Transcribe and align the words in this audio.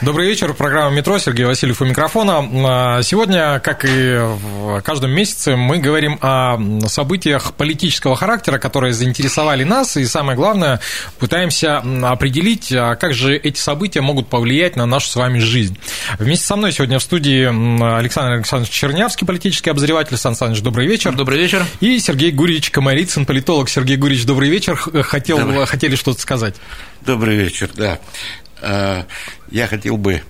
Добрый 0.00 0.28
вечер. 0.28 0.54
Программа 0.54 0.94
«Метро». 0.94 1.18
Сергей 1.18 1.44
Васильев 1.44 1.82
у 1.82 1.84
микрофона. 1.84 2.48
А, 2.68 3.02
сегодня, 3.02 3.58
как 3.58 3.84
и 3.84 4.16
в 4.16 4.80
каждом 4.82 5.10
месяце, 5.10 5.56
мы 5.56 5.78
говорим 5.78 6.20
о 6.22 6.56
событиях 6.86 7.52
политического 7.54 8.14
характера, 8.14 8.58
которые 8.58 8.92
заинтересовали 8.92 9.64
нас, 9.64 9.96
и 9.96 10.04
самое 10.04 10.36
главное, 10.36 10.78
пытаемся 11.18 11.82
определить, 12.04 12.72
а 12.72 12.94
как 12.94 13.12
же 13.12 13.36
эти 13.36 13.58
события 13.58 14.00
могут 14.00 14.28
повлиять 14.28 14.76
на 14.76 14.86
нашу 14.86 15.08
с 15.08 15.16
вами 15.16 15.40
жизнь. 15.40 15.76
Вместе 16.20 16.46
со 16.46 16.54
мной 16.54 16.70
сегодня 16.70 17.00
в 17.00 17.02
студии 17.02 17.46
Александр 17.98 18.34
Александрович 18.34 18.72
Чернявский, 18.72 19.26
политический 19.26 19.70
обозреватель. 19.70 20.16
Сан 20.16 20.36
Саныч, 20.36 20.60
добрый 20.60 20.86
вечер. 20.86 21.12
Добрый 21.12 21.40
вечер. 21.40 21.66
И 21.80 21.98
Сергей 21.98 22.30
Гурьевич 22.30 22.70
Комарицын, 22.70 23.26
политолог. 23.26 23.68
Сергей 23.68 23.96
Гурьевич, 23.96 24.26
добрый 24.26 24.48
вечер. 24.48 24.76
Хотел, 24.76 25.66
хотели 25.66 25.96
что-то 25.96 26.20
сказать. 26.20 26.54
Добрый 27.00 27.36
вечер, 27.36 27.70
да. 27.74 27.98
Э, 28.60 29.04
я 29.50 29.66
хотел 29.66 29.96
бы 29.96 30.22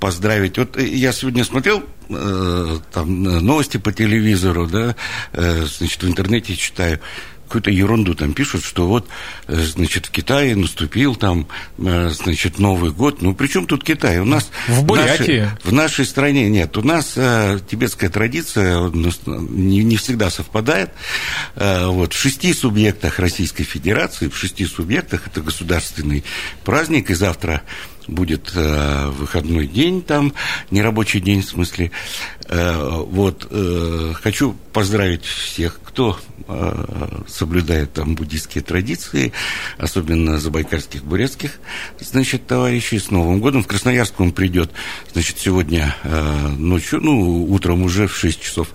поздравить. 0.00 0.58
Вот 0.58 0.78
я 0.78 1.12
сегодня 1.12 1.44
смотрел 1.44 1.82
э, 2.10 2.78
там 2.92 3.22
новости 3.22 3.78
по 3.78 3.92
телевизору, 3.92 4.66
да, 4.66 4.96
э, 5.32 5.64
значит, 5.64 6.02
в 6.02 6.08
интернете 6.08 6.56
читаю 6.56 7.00
какую-то 7.44 7.70
ерунду 7.70 8.14
там 8.14 8.32
пишут, 8.32 8.64
что 8.64 8.86
вот, 8.86 9.08
значит, 9.46 10.06
в 10.06 10.10
Китае 10.10 10.56
наступил 10.56 11.14
там, 11.14 11.46
значит, 11.78 12.58
Новый 12.58 12.90
год. 12.90 13.22
Ну, 13.22 13.34
при 13.34 13.46
чем 13.46 13.66
тут 13.66 13.84
Китай? 13.84 14.18
У 14.18 14.24
нас... 14.24 14.50
В 14.68 14.84
Бурятии? 14.84 15.48
В 15.62 15.72
нашей 15.72 16.04
стране 16.04 16.48
нет. 16.48 16.76
У 16.76 16.82
нас 16.82 17.14
э, 17.16 17.60
тибетская 17.68 18.10
традиция 18.10 18.90
не, 18.90 19.84
не 19.84 19.96
всегда 19.96 20.30
совпадает. 20.30 20.90
Э, 21.56 21.86
вот, 21.86 22.12
в 22.12 22.18
шести 22.18 22.52
субъектах 22.52 23.18
Российской 23.18 23.64
Федерации, 23.64 24.28
в 24.28 24.36
шести 24.36 24.66
субъектах 24.66 25.26
это 25.26 25.40
государственный 25.40 26.24
праздник, 26.64 27.10
и 27.10 27.14
завтра 27.14 27.62
будет 28.08 28.52
э, 28.54 29.08
выходной 29.10 29.66
день 29.66 30.02
там, 30.02 30.32
нерабочий 30.70 31.20
день 31.20 31.42
в 31.42 31.46
смысле. 31.46 31.90
Э, 32.48 33.02
вот, 33.06 33.46
э, 33.50 34.12
хочу 34.14 34.56
поздравить 34.72 35.24
всех, 35.24 35.80
кто 35.82 36.18
э, 36.46 37.22
соблюдает 37.26 37.92
там 37.92 38.14
буддийские 38.14 38.62
традиции, 38.62 39.32
особенно 39.78 40.38
забайкальских, 40.38 41.04
бурятских, 41.04 41.60
значит, 42.00 42.46
товарищей 42.46 42.98
с 42.98 43.10
Новым 43.10 43.40
годом. 43.40 43.62
В 43.62 43.66
Красноярск 43.66 44.20
он 44.20 44.32
придет, 44.32 44.70
значит, 45.12 45.38
сегодня 45.38 45.96
э, 46.02 46.48
ночью, 46.58 47.00
ну, 47.00 47.44
утром 47.46 47.82
уже 47.82 48.06
в 48.06 48.16
6 48.16 48.40
часов 48.40 48.68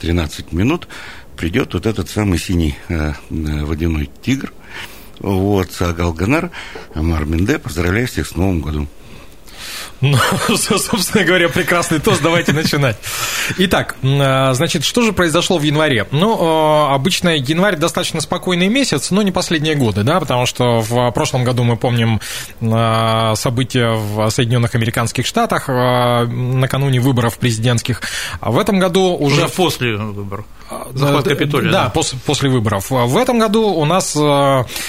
13 0.00 0.52
минут 0.52 0.88
придет 1.36 1.74
вот 1.74 1.86
этот 1.86 2.08
самый 2.08 2.38
синий 2.38 2.76
э, 2.88 3.12
водяной 3.30 4.10
тигр, 4.22 4.52
вот, 5.20 5.72
Саагалганар, 5.72 6.50
Марминде, 6.94 7.58
поздравляю 7.58 8.06
всех 8.06 8.26
с 8.26 8.36
Новым 8.36 8.60
годом. 8.60 8.88
Ну, 10.00 10.16
собственно 10.56 11.24
говоря, 11.24 11.48
прекрасный 11.48 12.00
тост, 12.00 12.22
давайте 12.22 12.52
начинать. 12.52 12.96
Итак, 13.58 13.96
а, 14.02 14.52
значит, 14.54 14.84
что 14.84 15.02
же 15.02 15.12
произошло 15.12 15.58
в 15.58 15.62
январе? 15.62 16.06
Ну, 16.10 16.36
а, 16.38 16.94
обычно 16.94 17.36
январь 17.36 17.76
достаточно 17.76 18.20
спокойный 18.20 18.68
месяц, 18.68 19.10
но 19.10 19.22
не 19.22 19.32
последние 19.32 19.74
годы, 19.74 20.02
да, 20.02 20.20
потому 20.20 20.46
что 20.46 20.80
в 20.80 21.10
прошлом 21.12 21.44
году 21.44 21.64
мы 21.64 21.76
помним 21.76 22.20
а, 22.60 23.34
события 23.36 23.92
в 23.94 24.28
Соединенных 24.30 24.74
Американских 24.74 25.26
Штатах 25.26 25.68
накануне 25.68 27.00
выборов 27.00 27.38
президентских. 27.38 28.02
А 28.40 28.50
в 28.50 28.58
этом 28.58 28.78
году 28.78 29.16
уже... 29.16 29.44
Уже 29.44 29.48
после 29.48 29.96
выборов. 29.96 30.44
Захват 30.94 31.24
Капитолия. 31.24 31.72
Да, 31.72 31.84
да. 31.84 31.90
После, 31.90 32.18
после 32.24 32.50
выборов. 32.50 32.90
В 32.90 33.16
этом 33.16 33.38
году 33.38 33.68
у 33.68 33.84
нас 33.84 34.16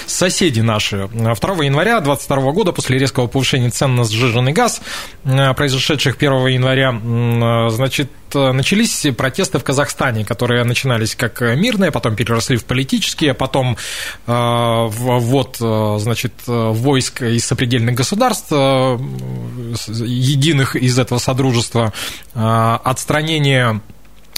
соседи 0.07 0.61
наши. 0.61 1.07
2 1.07 1.33
января 1.63 1.99
2022 1.99 2.51
года, 2.51 2.71
после 2.71 2.97
резкого 2.97 3.27
повышения 3.27 3.69
цен 3.69 3.95
на 3.95 4.03
сжиженный 4.03 4.53
газ, 4.53 4.76
Э, 5.25 5.53
произошедших 5.53 6.17
1 6.17 6.47
января, 6.47 6.93
э, 6.93 7.69
значит, 7.69 8.09
начались 8.33 9.07
протесты 9.17 9.57
в 9.57 9.63
Казахстане, 9.63 10.25
которые 10.25 10.63
начинались 10.63 11.15
как 11.15 11.41
мирные, 11.41 11.91
потом 11.91 12.15
переросли 12.15 12.57
в 12.57 12.65
политические, 12.65 13.33
потом 13.33 13.77
э, 14.25 14.87
ввод, 14.89 15.57
значит, 15.57 16.33
войск 16.45 17.21
из 17.21 17.45
сопредельных 17.45 17.95
государств, 17.95 18.51
единых 18.51 20.75
из 20.75 20.99
этого 20.99 21.19
содружества, 21.19 21.93
отстранение 22.33 23.77
Э, 23.77 23.79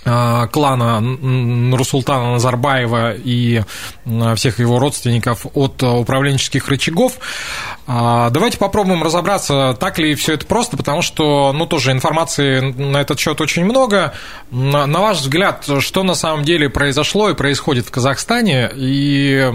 клана 0.03 0.99
Нурсултана 0.99 2.31
Назарбаева 2.31 3.13
и 3.13 3.63
э, 4.05 4.35
всех 4.35 4.59
его 4.59 4.79
родственников 4.79 5.45
от 5.53 5.83
управленческих 5.83 6.67
рычагов. 6.67 7.13
А, 7.91 8.29
давайте 8.29 8.57
попробуем 8.57 9.03
разобраться, 9.03 9.75
так 9.79 9.97
ли 9.97 10.13
все 10.15 10.33
это 10.33 10.45
просто, 10.45 10.77
потому 10.77 11.01
что, 11.01 11.51
ну, 11.53 11.65
тоже 11.65 11.91
информации 11.91 12.59
на 12.59 12.97
этот 13.01 13.19
счет 13.19 13.41
очень 13.41 13.65
много. 13.65 14.13
На 14.51 14.85
ваш 14.85 15.21
взгляд, 15.21 15.67
что 15.79 16.03
на 16.03 16.13
самом 16.13 16.43
деле 16.43 16.69
произошло 16.69 17.29
и 17.29 17.33
происходит 17.33 17.87
в 17.87 17.91
Казахстане, 17.91 18.69
и 18.75 19.51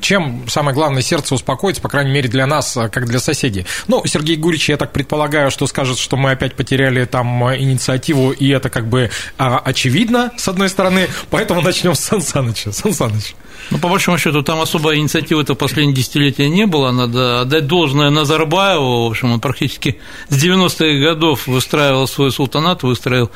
чем, 0.00 0.48
самое 0.48 0.74
главное, 0.74 1.02
сердце 1.02 1.34
успокоится, 1.34 1.80
по 1.80 1.88
крайней 1.88 2.10
мере, 2.10 2.28
для 2.28 2.46
нас, 2.46 2.76
как 2.90 3.06
для 3.06 3.20
соседей? 3.20 3.66
Ну, 3.86 4.04
Сергей 4.04 4.36
Гурич, 4.36 4.68
я 4.68 4.76
так 4.76 4.92
предполагаю, 4.92 5.50
что 5.50 5.66
скажет, 5.66 5.98
что 5.98 6.16
мы 6.16 6.32
опять 6.32 6.56
потеряли 6.56 7.04
там 7.04 7.42
инициативу, 7.54 8.32
и 8.32 8.48
это 8.48 8.68
как 8.68 8.88
бы 8.88 9.10
а, 9.38 9.62
очевидно, 9.70 10.32
с 10.36 10.48
одной 10.48 10.68
стороны, 10.68 11.08
поэтому 11.30 11.62
начнем 11.62 11.94
с 11.94 12.00
Сан 12.00 12.20
Саныча. 12.20 12.72
Сан 12.72 12.92
Саныч. 12.92 13.34
Ну, 13.70 13.78
по 13.78 13.88
большому 13.88 14.18
счету, 14.18 14.42
там 14.42 14.60
особой 14.60 14.98
инициативы-то 14.98 15.54
последние 15.54 15.94
десятилетия 15.94 16.48
не 16.48 16.66
было. 16.66 16.90
Надо 16.90 17.42
отдать 17.42 17.66
должное 17.66 18.10
Назарбаеву. 18.10 19.06
В 19.06 19.10
общем, 19.10 19.32
он 19.32 19.40
практически 19.40 20.00
с 20.28 20.42
90-х 20.42 21.04
годов 21.04 21.46
выстраивал 21.46 22.08
свой 22.08 22.32
султанат, 22.32 22.82
выстроил, 22.82 23.30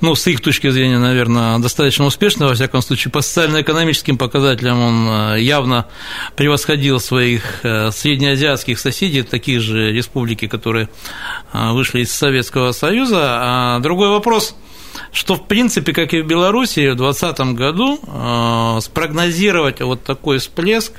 ну, 0.00 0.14
с 0.14 0.26
их 0.26 0.40
точки 0.40 0.70
зрения, 0.70 0.98
наверное, 0.98 1.58
достаточно 1.58 2.04
успешно. 2.04 2.48
Во 2.48 2.54
всяком 2.54 2.82
случае, 2.82 3.12
по 3.12 3.20
социально-экономическим 3.20 4.18
показателям 4.18 4.80
он 4.80 5.08
э, 5.08 5.40
явно 5.40 5.86
превосходил 6.36 6.98
своих 6.98 7.60
э, 7.62 7.90
среднеазиатских 7.90 8.80
соседей, 8.80 9.22
таких 9.22 9.60
же 9.60 9.92
республики, 9.92 10.48
которые 10.48 10.88
э, 11.52 11.72
вышли 11.72 12.00
из 12.00 12.12
Советского 12.12 12.72
Союза. 12.72 13.38
А 13.38 13.78
другой 13.80 14.08
вопрос– 14.08 14.56
что, 15.12 15.36
в 15.36 15.46
принципе, 15.46 15.92
как 15.92 16.14
и 16.14 16.20
в 16.20 16.26
Беларуси, 16.26 16.90
в 16.90 16.96
2020 16.96 17.40
году 17.56 18.00
э, 18.06 18.78
спрогнозировать 18.80 19.80
вот 19.80 20.02
такой 20.04 20.38
всплеск 20.38 20.92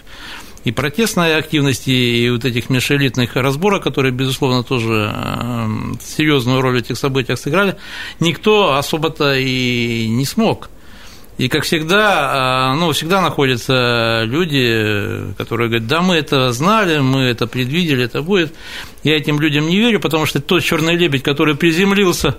и 0.64 0.72
протестной 0.72 1.38
активности, 1.38 1.92
и 1.92 2.30
вот 2.30 2.44
этих 2.44 2.70
межэлитных 2.70 3.36
разборок, 3.36 3.84
которые, 3.84 4.12
безусловно, 4.12 4.64
тоже 4.64 5.14
э, 5.16 5.68
серьезную 6.04 6.62
роль 6.62 6.74
в 6.74 6.80
этих 6.80 6.98
событиях 6.98 7.40
сыграли, 7.40 7.78
никто 8.20 8.76
особо-то 8.76 9.34
и 9.36 10.08
не 10.10 10.26
смог. 10.26 10.70
И, 11.38 11.50
как 11.50 11.64
всегда, 11.64 12.74
э, 12.74 12.80
ну, 12.80 12.92
всегда 12.92 13.22
находятся 13.22 14.24
люди, 14.26 15.34
которые 15.38 15.70
говорят, 15.70 15.88
да, 15.88 16.02
мы 16.02 16.16
это 16.16 16.52
знали, 16.52 16.98
мы 16.98 17.22
это 17.22 17.46
предвидели, 17.46 18.04
это 18.04 18.24
будет. 18.24 18.54
Я 19.04 19.16
этим 19.16 19.40
людям 19.40 19.68
не 19.68 19.78
верю, 19.78 20.00
потому 20.00 20.26
что 20.26 20.42
тот 20.42 20.64
черный 20.64 20.96
лебедь, 20.96 21.22
который 21.22 21.56
приземлился 21.56 22.36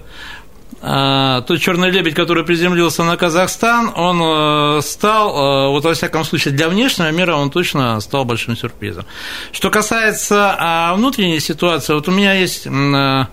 тот 0.80 1.60
черный 1.60 1.90
лебедь, 1.90 2.14
который 2.14 2.44
приземлился 2.44 3.02
на 3.02 3.16
Казахстан, 3.16 3.90
он 3.96 4.20
э, 4.22 4.80
стал, 4.82 5.30
э, 5.30 5.68
вот 5.70 5.84
во 5.84 5.92
всяком 5.92 6.24
случае, 6.24 6.54
для 6.54 6.68
внешнего 6.68 7.10
мира 7.10 7.34
он 7.34 7.50
точно 7.50 7.98
стал 8.00 8.24
большим 8.24 8.56
сюрпризом. 8.56 9.04
Что 9.50 9.70
касается 9.70 10.54
а, 10.56 10.94
внутренней 10.94 11.40
ситуации, 11.40 11.94
вот 11.94 12.06
у 12.06 12.12
меня 12.12 12.34
есть 12.34 12.66
э, 12.66 13.26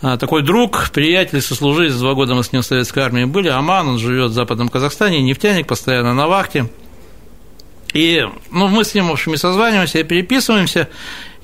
такой 0.00 0.42
друг, 0.42 0.90
приятель, 0.90 1.40
сослуживец, 1.40 1.94
два 1.94 2.14
года 2.14 2.34
мы 2.34 2.42
с 2.42 2.50
ним 2.50 2.62
в 2.62 2.66
советской 2.66 3.04
армии 3.04 3.24
были, 3.24 3.48
Аман, 3.48 3.90
он 3.90 3.98
живет 3.98 4.32
в 4.32 4.34
Западном 4.34 4.68
Казахстане, 4.68 5.22
нефтяник, 5.22 5.68
постоянно 5.68 6.12
на 6.12 6.26
вахте. 6.26 6.68
И 7.94 8.26
ну, 8.50 8.66
мы 8.66 8.84
с 8.84 8.94
ним, 8.94 9.08
в 9.08 9.12
общем, 9.12 9.34
и 9.34 9.36
созваниваемся, 9.36 10.00
и 10.00 10.02
переписываемся, 10.02 10.88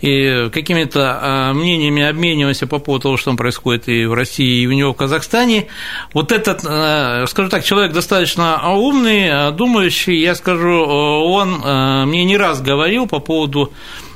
и 0.05 0.51
какими-то 0.51 1.19
а, 1.21 1.53
мнениями 1.55 2.03
обмениваемся 2.03 2.67
по 2.67 2.79
поводу 2.79 3.05
того, 3.05 3.17
что 3.17 3.31
там 3.31 3.37
происходит 3.37 3.89
и 3.89 4.05
в 4.05 4.13
России, 4.13 4.63
и 4.63 4.67
у 4.67 4.73
него 4.73 4.93
в 4.93 4.97
Казахстане. 4.97 5.69
Вот 6.13 6.31
этот, 6.31 6.61
а, 6.67 7.25
скажу 7.27 7.49
так, 7.49 7.65
человек 7.65 7.93
достаточно 7.93 8.75
умный, 8.75 9.53
думающий, 9.53 10.21
я 10.21 10.35
скажу, 10.35 10.85
он 10.85 11.63
мне 12.09 12.25
не 12.25 12.37
раз 12.37 12.61
говорил 12.61 13.07
по 13.07 13.19
поводу 13.19 13.73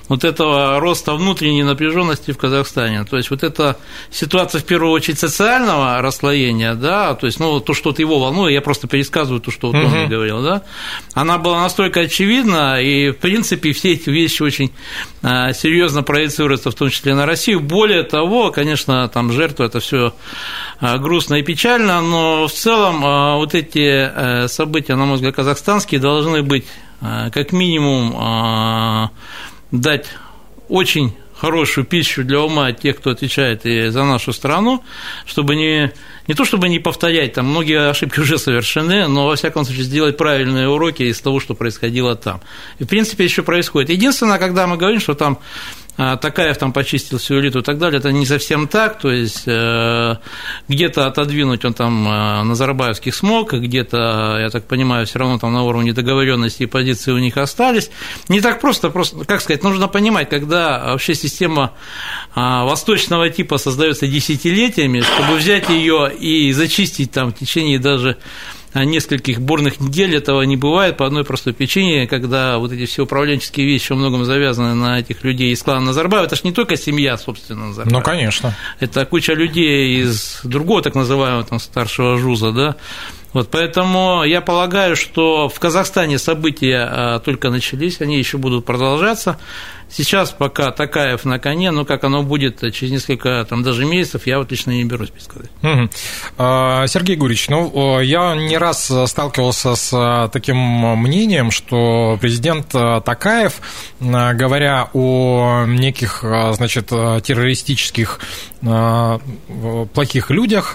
вот 0.08 0.24
этого 0.24 0.80
роста 0.80 1.14
внутренней 1.14 1.62
напряженности 1.62 2.32
в 2.32 2.38
Казахстане. 2.38 3.04
То 3.04 3.16
есть 3.16 3.30
вот 3.30 3.42
эта 3.42 3.76
ситуация 4.10 4.60
в 4.60 4.64
первую 4.64 4.92
очередь 4.92 5.18
социального 5.18 6.00
расслоения, 6.00 6.74
да, 6.74 7.14
то 7.14 7.26
есть 7.26 7.38
ну 7.38 7.60
то, 7.60 7.74
что 7.74 7.94
его 7.96 8.18
волнует, 8.18 8.52
я 8.52 8.60
просто 8.60 8.88
пересказываю 8.88 9.40
то, 9.40 9.50
что 9.50 9.68
вот 9.68 9.76
он 9.76 9.86
угу. 9.86 10.08
говорил, 10.08 10.42
да, 10.42 10.62
она 11.14 11.38
была 11.38 11.62
настолько 11.62 12.00
очевидна, 12.00 12.80
и 12.80 13.10
в 13.10 13.16
принципе 13.16 13.72
все 13.72 13.92
эти 13.92 14.10
вещи 14.10 14.42
очень 14.42 14.72
а, 15.22 15.52
серьезно 15.52 16.02
проецируются, 16.02 16.70
в 16.70 16.74
том 16.74 16.90
числе 16.90 17.14
на 17.14 17.26
Россию. 17.26 17.60
Более 17.60 18.02
того, 18.02 18.50
конечно, 18.50 19.08
там 19.08 19.32
жертвы 19.32 19.66
это 19.66 19.80
все 19.80 20.14
а, 20.80 20.98
грустно 20.98 21.36
и 21.36 21.42
печально, 21.42 22.00
но 22.00 22.46
в 22.46 22.52
целом 22.52 23.04
а, 23.04 23.36
вот 23.36 23.54
эти 23.54 23.78
э, 23.78 24.48
события, 24.48 24.94
на 24.94 25.04
мой 25.04 25.16
взгляд, 25.16 25.34
казахстанские 25.34 26.00
должны 26.00 26.42
быть 26.42 26.64
как 27.00 27.52
минимум 27.52 29.10
дать 29.70 30.06
очень 30.68 31.14
хорошую 31.38 31.84
пищу 31.86 32.24
для 32.24 32.40
ума 32.40 32.72
тех, 32.72 32.96
кто 32.96 33.10
отвечает 33.10 33.64
и 33.64 33.88
за 33.88 34.04
нашу 34.04 34.32
страну, 34.32 34.82
чтобы 35.24 35.54
не, 35.54 35.92
не 36.26 36.34
то 36.34 36.44
чтобы 36.44 36.68
не 36.68 36.80
повторять, 36.80 37.34
там 37.34 37.46
многие 37.46 37.90
ошибки 37.90 38.20
уже 38.20 38.38
совершены, 38.38 39.06
но 39.06 39.26
во 39.26 39.36
всяком 39.36 39.64
случае 39.64 39.84
сделать 39.84 40.16
правильные 40.16 40.68
уроки 40.68 41.04
из 41.04 41.20
того, 41.20 41.40
что 41.40 41.54
происходило 41.54 42.16
там. 42.16 42.40
И 42.78 42.84
в 42.84 42.88
принципе 42.88 43.24
еще 43.24 43.42
происходит. 43.42 43.90
Единственное, 43.90 44.38
когда 44.38 44.66
мы 44.66 44.76
говорим, 44.76 45.00
что 45.00 45.14
там 45.14 45.38
Такаев 45.98 46.56
там 46.58 46.72
почистил 46.72 47.18
всю 47.18 47.40
элиту 47.40 47.58
и 47.58 47.62
так 47.62 47.76
далее, 47.76 47.98
это 47.98 48.12
не 48.12 48.24
совсем 48.24 48.68
так, 48.68 49.00
то 49.00 49.10
есть 49.10 49.42
э, 49.46 50.14
где-то 50.68 51.06
отодвинуть 51.06 51.64
он 51.64 51.74
там 51.74 52.06
э, 52.06 52.42
Назарбаевских 52.44 53.12
смог, 53.12 53.52
где-то, 53.52 54.38
я 54.40 54.48
так 54.50 54.68
понимаю, 54.68 55.06
все 55.06 55.18
равно 55.18 55.40
там 55.40 55.52
на 55.52 55.64
уровне 55.64 55.92
договоренности 55.92 56.62
и 56.62 56.66
позиции 56.66 57.10
у 57.10 57.18
них 57.18 57.36
остались. 57.36 57.90
Не 58.28 58.40
так 58.40 58.60
просто, 58.60 58.90
просто, 58.90 59.24
как 59.24 59.40
сказать, 59.40 59.64
нужно 59.64 59.88
понимать, 59.88 60.28
когда 60.28 60.84
вообще 60.92 61.14
система 61.14 61.72
а, 62.32 62.64
восточного 62.64 63.28
типа 63.28 63.58
создается 63.58 64.06
десятилетиями, 64.06 65.00
чтобы 65.00 65.36
взять 65.36 65.68
ее 65.68 66.12
и 66.14 66.52
зачистить 66.52 67.10
там 67.10 67.32
в 67.32 67.36
течение 67.36 67.80
даже 67.80 68.18
а 68.18 68.57
нескольких 68.74 69.40
бурных 69.40 69.80
недель 69.80 70.16
этого 70.16 70.42
не 70.42 70.56
бывает 70.56 70.96
по 70.96 71.06
одной 71.06 71.24
простой 71.24 71.52
причине, 71.52 72.06
когда 72.06 72.58
вот 72.58 72.72
эти 72.72 72.86
все 72.86 73.02
управленческие 73.02 73.66
вещи 73.66 73.92
во 73.92 73.98
многом 73.98 74.24
завязаны 74.24 74.74
на 74.74 75.00
этих 75.00 75.24
людей 75.24 75.52
из 75.52 75.62
клана 75.62 75.86
Назарбаева. 75.86 76.26
Это 76.26 76.36
же 76.36 76.42
не 76.44 76.52
только 76.52 76.76
семья, 76.76 77.16
собственно, 77.16 77.68
Назарбаева. 77.68 77.98
Ну, 77.98 78.04
конечно. 78.04 78.56
Это 78.80 79.04
куча 79.06 79.32
людей 79.32 80.02
из 80.02 80.40
другого 80.44 80.82
так 80.82 80.94
называемого 80.94 81.44
там, 81.44 81.58
старшего 81.58 82.18
жуза, 82.18 82.52
да, 82.52 82.76
вот, 83.32 83.50
поэтому 83.50 84.24
я 84.24 84.40
полагаю, 84.40 84.96
что 84.96 85.48
в 85.48 85.60
Казахстане 85.60 86.18
события 86.18 86.88
а, 86.90 87.18
только 87.18 87.50
начались, 87.50 88.00
они 88.00 88.16
еще 88.16 88.38
будут 88.38 88.64
продолжаться. 88.64 89.38
Сейчас 89.90 90.32
пока 90.32 90.70
Такаев 90.70 91.24
на 91.24 91.38
коне, 91.38 91.70
но 91.70 91.86
как 91.86 92.04
оно 92.04 92.22
будет 92.22 92.60
через 92.74 92.92
несколько, 92.92 93.46
там, 93.48 93.62
даже 93.62 93.86
месяцев, 93.86 94.26
я 94.26 94.38
вот 94.38 94.50
лично 94.50 94.72
не 94.72 94.84
берусь 94.84 95.08
предсказать. 95.08 95.50
Угу. 95.62 95.88
Сергей 96.88 97.16
Гурич, 97.16 97.48
ну, 97.48 98.00
я 98.00 98.34
не 98.34 98.58
раз 98.58 98.92
сталкивался 99.06 99.74
с 99.76 99.90
а, 99.94 100.28
таким 100.28 100.56
мнением, 100.56 101.50
что 101.50 102.18
президент 102.20 102.68
Такаев, 102.68 103.60
говоря 104.00 104.90
о 104.92 105.64
неких, 105.66 106.22
значит, 106.52 106.88
террористических 106.88 108.20
плохих 109.94 110.30
людях, 110.30 110.72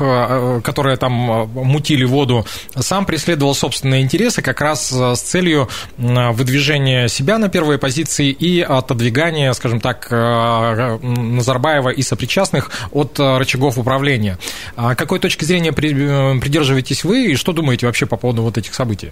которые 0.64 0.98
там 0.98 1.12
мутили 1.12 2.06
воду, 2.06 2.46
сам 2.76 3.06
преследовал 3.06 3.54
собственные 3.54 4.02
интересы 4.02 4.42
как 4.42 4.62
раз 4.62 4.92
с 4.92 5.20
целью 5.20 5.70
выдвижения 5.98 7.10
себя 7.10 7.38
на 7.38 7.50
первые 7.50 7.78
позиции 7.78 8.32
и 8.32 8.62
отодвижения 8.62 9.03
отодвигание, 9.04 9.54
скажем 9.54 9.82
так, 9.82 10.08
э, 10.10 10.98
Назарбаева 11.02 11.90
и 11.90 12.02
сопричастных 12.02 12.72
от 12.92 13.20
э, 13.20 13.38
рычагов 13.38 13.78
управления. 13.78 14.38
А 14.76 14.96
какой 14.96 15.20
точки 15.20 15.46
зрения 15.46 15.72
э, 15.72 16.40
придерживаетесь 16.40 17.04
вы 17.04 17.34
и 17.34 17.36
что 17.36 17.52
думаете 17.52 17.86
вообще 17.86 18.06
по 18.06 18.18
поводу 18.18 18.44
вот 18.44 18.58
этих 18.58 18.74
событий? 18.74 19.12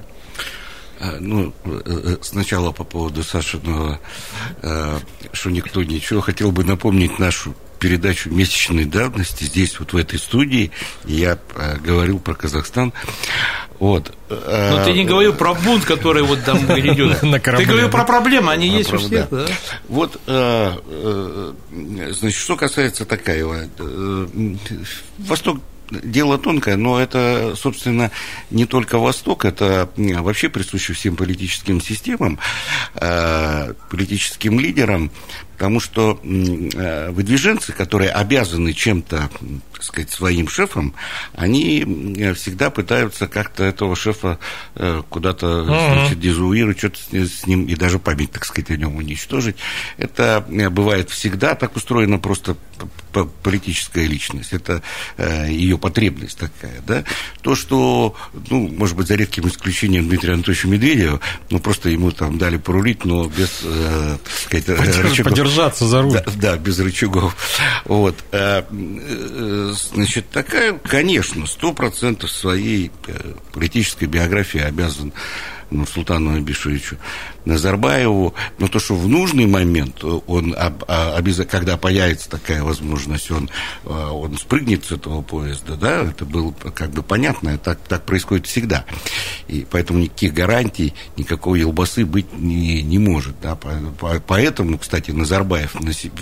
Ну, 1.20 1.54
сначала 2.22 2.72
по 2.72 2.84
поводу 2.84 3.24
Сашиного, 3.24 4.00
что 4.62 5.50
никто 5.50 5.84
ничего. 5.84 6.22
Хотел 6.22 6.52
бы 6.52 6.64
напомнить 6.64 7.18
нашу 7.20 7.56
передачу 7.80 8.30
месячной 8.30 8.86
давности 8.86 9.44
здесь, 9.44 9.80
вот 9.80 9.94
в 9.94 9.98
этой 9.98 10.20
студии. 10.20 10.72
Я 11.06 11.40
говорил 11.84 12.20
про 12.20 12.36
Казахстан. 12.36 12.94
Вот. 13.80 14.14
Но 14.30 14.86
ты 14.86 14.94
не 14.94 15.06
говорил 15.06 15.34
про 15.34 15.56
бунт, 15.56 15.86
который 15.86 16.22
вот 16.22 16.44
там 16.46 16.58
идет. 16.80 17.20
Ты 17.20 17.66
говорил 17.66 17.90
про 17.90 18.04
проблемы, 18.04 18.52
они 18.52 18.68
есть 18.68 18.94
у 18.94 18.98
всех? 19.00 19.28
Вот, 19.90 20.22
э, 20.28 20.74
э, 20.86 21.54
значит, 22.12 22.40
что 22.40 22.56
касается 22.56 23.06
Такаева. 23.06 23.68
Э, 23.80 24.28
Восток 25.18 25.60
дело 25.92 26.38
тонкое, 26.38 26.78
но 26.78 27.00
это, 27.00 27.54
собственно, 27.56 28.12
не 28.50 28.66
только 28.66 28.98
Восток, 28.98 29.46
это 29.46 29.90
вообще 29.96 30.50
присуще 30.50 30.94
всем 30.94 31.16
политическим 31.16 31.82
системам, 31.82 32.40
политическим 32.94 34.60
лидерам, 34.60 35.12
потому 35.62 35.80
что 35.80 36.20
выдвиженцы, 36.24 37.72
которые 37.72 38.10
обязаны 38.10 38.74
чем-то 38.74 39.30
так 39.82 39.88
сказать, 39.88 40.12
своим 40.12 40.48
шефом, 40.48 40.94
они 41.34 41.84
всегда 42.36 42.70
пытаются 42.70 43.28
как-то 43.28 43.64
этого 43.64 43.96
шефа 43.96 44.38
э, 44.76 45.02
куда-то 45.10 45.64
значит, 45.64 46.20
дезуировать, 46.20 46.78
что-то 46.78 47.00
с 47.12 47.48
ним, 47.48 47.66
и 47.66 47.76
даже 47.76 47.98
память, 47.98 48.32
так 48.32 48.46
сказать, 48.46 48.70
о 48.70 48.78
нем 48.78 48.96
уничтожить. 48.96 49.56
Это 49.98 50.46
э, 50.48 50.70
бывает 50.70 51.10
всегда, 51.10 51.56
так 51.56 51.76
устроена 51.76 52.20
просто 52.20 52.56
политическая 53.44 54.06
личность, 54.06 54.54
это 54.54 54.84
э, 55.18 55.48
ее 55.50 55.80
потребность 55.80 56.38
такая, 56.38 56.82
да. 56.86 57.04
То, 57.42 57.56
что, 57.56 58.16
ну, 58.50 58.68
может 58.68 58.96
быть, 58.96 59.08
за 59.08 59.16
редким 59.16 59.48
исключением 59.48 60.08
Дмитрия 60.08 60.34
Анатольевича 60.34 60.68
Медведева, 60.68 61.20
ну, 61.50 61.60
просто 61.60 61.90
ему 61.90 62.12
там 62.12 62.38
дали 62.38 62.58
порулить, 62.58 63.04
но 63.04 63.26
без, 63.28 63.64
так 63.64 64.64
сказать, 64.64 65.24
Подерж, 65.24 65.51
рычагов. 65.52 65.80
Подержаться 65.80 65.88
за 65.88 66.02
руль. 66.02 66.14
Да, 66.14 66.24
да 66.36 66.58
без 66.58 66.80
рычагов. 66.80 67.36
Вот 67.86 68.16
значит, 69.72 70.30
такая, 70.30 70.74
конечно, 70.74 71.46
сто 71.48 71.74
процентов 71.74 72.32
своей 72.32 72.92
э, 73.08 73.34
политической 73.54 74.06
биографии 74.06 74.62
обязан 74.62 75.14
ну, 75.72 75.86
Султану 75.86 76.36
Абишевичу 76.36 76.98
Назарбаеву, 77.46 78.34
но 78.60 78.68
то, 78.68 78.80
что 78.80 78.96
в 78.96 79.08
нужный 79.08 79.48
момент 79.48 80.04
он, 80.04 80.56
а, 80.58 81.22
когда 81.50 81.78
появится 81.78 82.30
такая 82.30 82.62
возможность, 82.62 83.32
он, 83.32 83.50
а, 83.86 84.12
он 84.12 84.38
спрыгнет 84.38 84.86
с 84.86 84.92
этого 84.92 85.22
поезда, 85.22 85.76
да, 85.76 86.04
это 86.04 86.26
было 86.26 86.52
как 86.52 86.92
бы 86.92 87.02
понятно, 87.02 87.58
так, 87.58 87.80
так 87.88 88.06
происходит 88.06 88.46
всегда. 88.48 88.86
И 89.48 89.66
поэтому 89.70 90.00
никаких 90.00 90.34
гарантий, 90.34 90.94
никакой 91.18 91.62
елбасы 91.62 92.06
быть 92.06 92.32
не, 92.34 92.84
не 92.84 93.00
может, 93.00 93.36
да, 93.42 93.58
поэтому, 94.28 94.78
кстати, 94.78 95.12
Назарбаев 95.12 95.76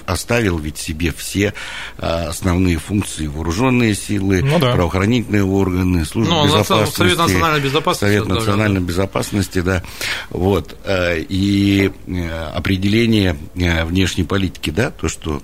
оставил 0.05 0.57
ведь 0.57 0.77
себе 0.77 1.11
все 1.11 1.53
а, 1.97 2.29
основные 2.29 2.77
функции, 2.77 3.27
вооруженные 3.27 3.93
силы, 3.93 4.41
ну, 4.41 4.59
да. 4.59 4.73
правоохранительные 4.73 5.43
органы, 5.43 6.05
служба 6.05 6.33
ну, 6.33 6.45
безопасности. 6.45 6.95
Совет 6.95 7.17
национальной 7.17 7.61
безопасности. 7.61 8.05
Совет 8.05 8.27
национальной 8.27 8.81
безопасности, 8.81 9.38
да, 9.61 9.83
вот, 10.29 10.77
э, 10.83 11.19
и 11.21 11.91
э, 12.07 12.29
определение 12.53 13.37
э, 13.55 13.85
внешней 13.85 14.23
политики, 14.23 14.69
да, 14.69 14.91
то, 14.91 15.07
что 15.07 15.41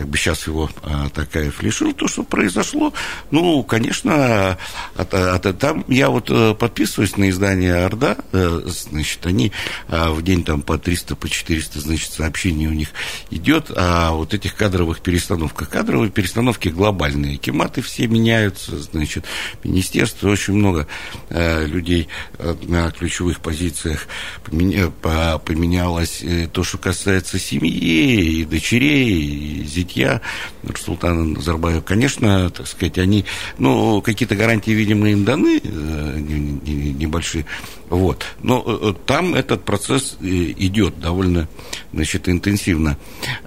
как 0.00 0.08
бы 0.08 0.16
сейчас 0.16 0.46
его 0.46 0.70
а, 0.82 1.10
Такаев 1.10 1.62
лишил, 1.62 1.92
то, 1.92 2.08
что 2.08 2.22
произошло, 2.22 2.94
ну, 3.30 3.62
конечно, 3.62 4.56
от, 4.96 5.12
от, 5.12 5.58
там 5.58 5.84
я 5.88 6.08
вот 6.08 6.30
э, 6.30 6.54
подписываюсь 6.54 7.18
на 7.18 7.28
издание 7.28 7.84
Орда, 7.84 8.16
э, 8.32 8.62
значит, 8.64 9.26
они 9.26 9.52
а, 9.88 10.10
в 10.10 10.22
день 10.22 10.42
там 10.42 10.62
по 10.62 10.78
300, 10.78 11.16
по 11.16 11.28
400, 11.28 11.80
значит, 11.80 12.12
сообщений 12.12 12.66
у 12.66 12.72
них 12.72 12.88
идет 13.28 13.70
о 13.76 14.12
вот 14.12 14.32
этих 14.32 14.54
кадровых 14.54 15.02
перестановках. 15.02 15.68
Кадровые 15.68 16.10
перестановки 16.10 16.68
глобальные, 16.68 17.36
кематы 17.36 17.82
все 17.82 18.06
меняются, 18.06 18.78
значит, 18.78 19.26
министерство, 19.62 20.30
очень 20.30 20.54
много 20.54 20.86
э, 21.28 21.66
людей 21.66 22.08
на 22.38 22.90
ключевых 22.90 23.40
позициях 23.40 24.06
поменялось. 24.46 26.24
То, 26.54 26.64
что 26.64 26.78
касается 26.78 27.38
семьи, 27.38 28.40
и 28.40 28.44
дочерей, 28.46 29.60
и 29.60 29.64
зятья 29.90 30.20
Нурсултана 30.62 31.24
Назарбаева, 31.24 31.80
конечно, 31.80 32.50
так 32.50 32.66
сказать, 32.66 32.98
они, 32.98 33.24
ну, 33.58 34.00
какие-то 34.02 34.36
гарантии, 34.36 34.70
видимо, 34.70 35.10
им 35.10 35.24
даны, 35.24 35.60
э, 35.62 36.18
небольшие, 36.18 37.46
вот. 37.88 38.24
Но 38.42 38.62
э, 38.66 38.94
там 39.06 39.34
этот 39.34 39.64
процесс 39.64 40.16
э, 40.20 40.26
идет 40.26 41.00
довольно, 41.00 41.48
значит, 41.92 42.28
интенсивно. 42.28 42.96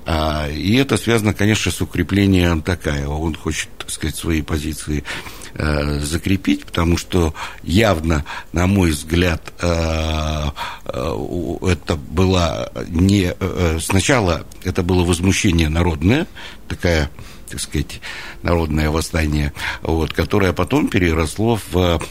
А, 0.06 0.50
и 0.50 0.76
это 0.76 0.98
связано, 0.98 1.34
конечно, 1.34 1.72
с 1.72 1.82
укреплением 1.82 2.62
Такаева. 2.62 3.14
Он 3.14 3.36
хочет, 3.36 3.70
так 3.78 3.90
сказать, 3.90 4.16
свои 4.16 4.42
позиции 4.42 5.04
э, 5.56 6.00
закрепить, 6.00 6.66
потому 6.66 6.98
что 6.98 7.34
явно, 7.64 8.26
на 8.52 8.68
мой 8.68 8.92
взгляд, 8.92 9.54
э, 9.62 10.50
э, 10.86 11.56
это 11.72 11.96
было 11.96 12.72
не... 12.88 13.26
Э, 13.26 13.34
э, 13.40 13.80
сначала 13.82 14.46
это 14.64 14.84
было 14.84 15.04
возмущение 15.04 15.70
народное, 15.70 16.28
такая 16.68 17.10
так 17.50 17.60
сказать, 17.60 18.02
народное 18.42 18.90
восстание, 18.90 19.54
вот, 19.82 20.14
которое 20.14 20.54
потом 20.54 20.88
переросло 20.88 21.60
в 21.72 22.02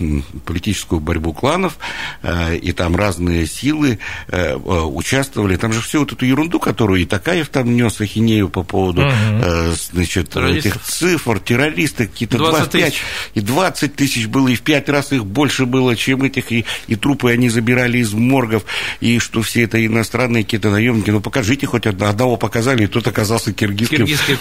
политическую 0.45 1.01
борьбу 1.01 1.33
кланов, 1.33 1.79
э, 2.23 2.57
и 2.57 2.73
там 2.73 2.97
разные 2.97 3.47
силы 3.47 3.99
э, 4.29 4.55
участвовали. 4.55 5.57
Там 5.57 5.73
же 5.73 5.81
всю 5.81 6.01
вот 6.01 6.13
эту 6.13 6.25
ерунду, 6.25 6.59
которую 6.59 7.03
и 7.03 7.05
Такаев 7.05 7.49
там 7.49 7.75
нес 7.75 8.01
ахинею 8.01 8.49
по 8.49 8.63
поводу, 8.63 9.03
угу. 9.03 9.75
значит, 9.93 10.37
этих 10.37 10.81
цифр, 10.83 11.41
террористы 11.41 12.07
какие-то 12.07 12.39
25 12.39 12.85
тысяч. 12.85 13.03
и 13.35 13.41
20 13.41 13.97
тысяч 13.97 14.27
было, 14.27 14.49
и 14.49 14.55
в 14.55 14.63
пять 14.63 14.89
раз 14.89 15.13
их 15.13 15.25
больше 15.25 15.67
было, 15.67 15.97
чем 15.97 16.23
этих, 16.23 16.53
и, 16.53 16.65
и 16.87 16.97
трупы 16.97 17.31
они 17.31 17.49
забирали 17.49 17.99
из 17.99 18.13
моргов, 18.13 18.65
и 19.01 19.19
что 19.19 19.43
все 19.43 19.63
это 19.63 19.85
иностранные 19.85 20.45
какие-то 20.45 20.71
наемники, 20.71 21.11
ну 21.11 21.21
покажите 21.21 21.67
хоть 21.67 21.87
одного 21.87 22.37
показали, 22.37 22.85
и 22.85 22.87
тот 22.87 23.07
оказался 23.07 23.53
киргизским. 23.53 23.99
Киргизский, 23.99 24.37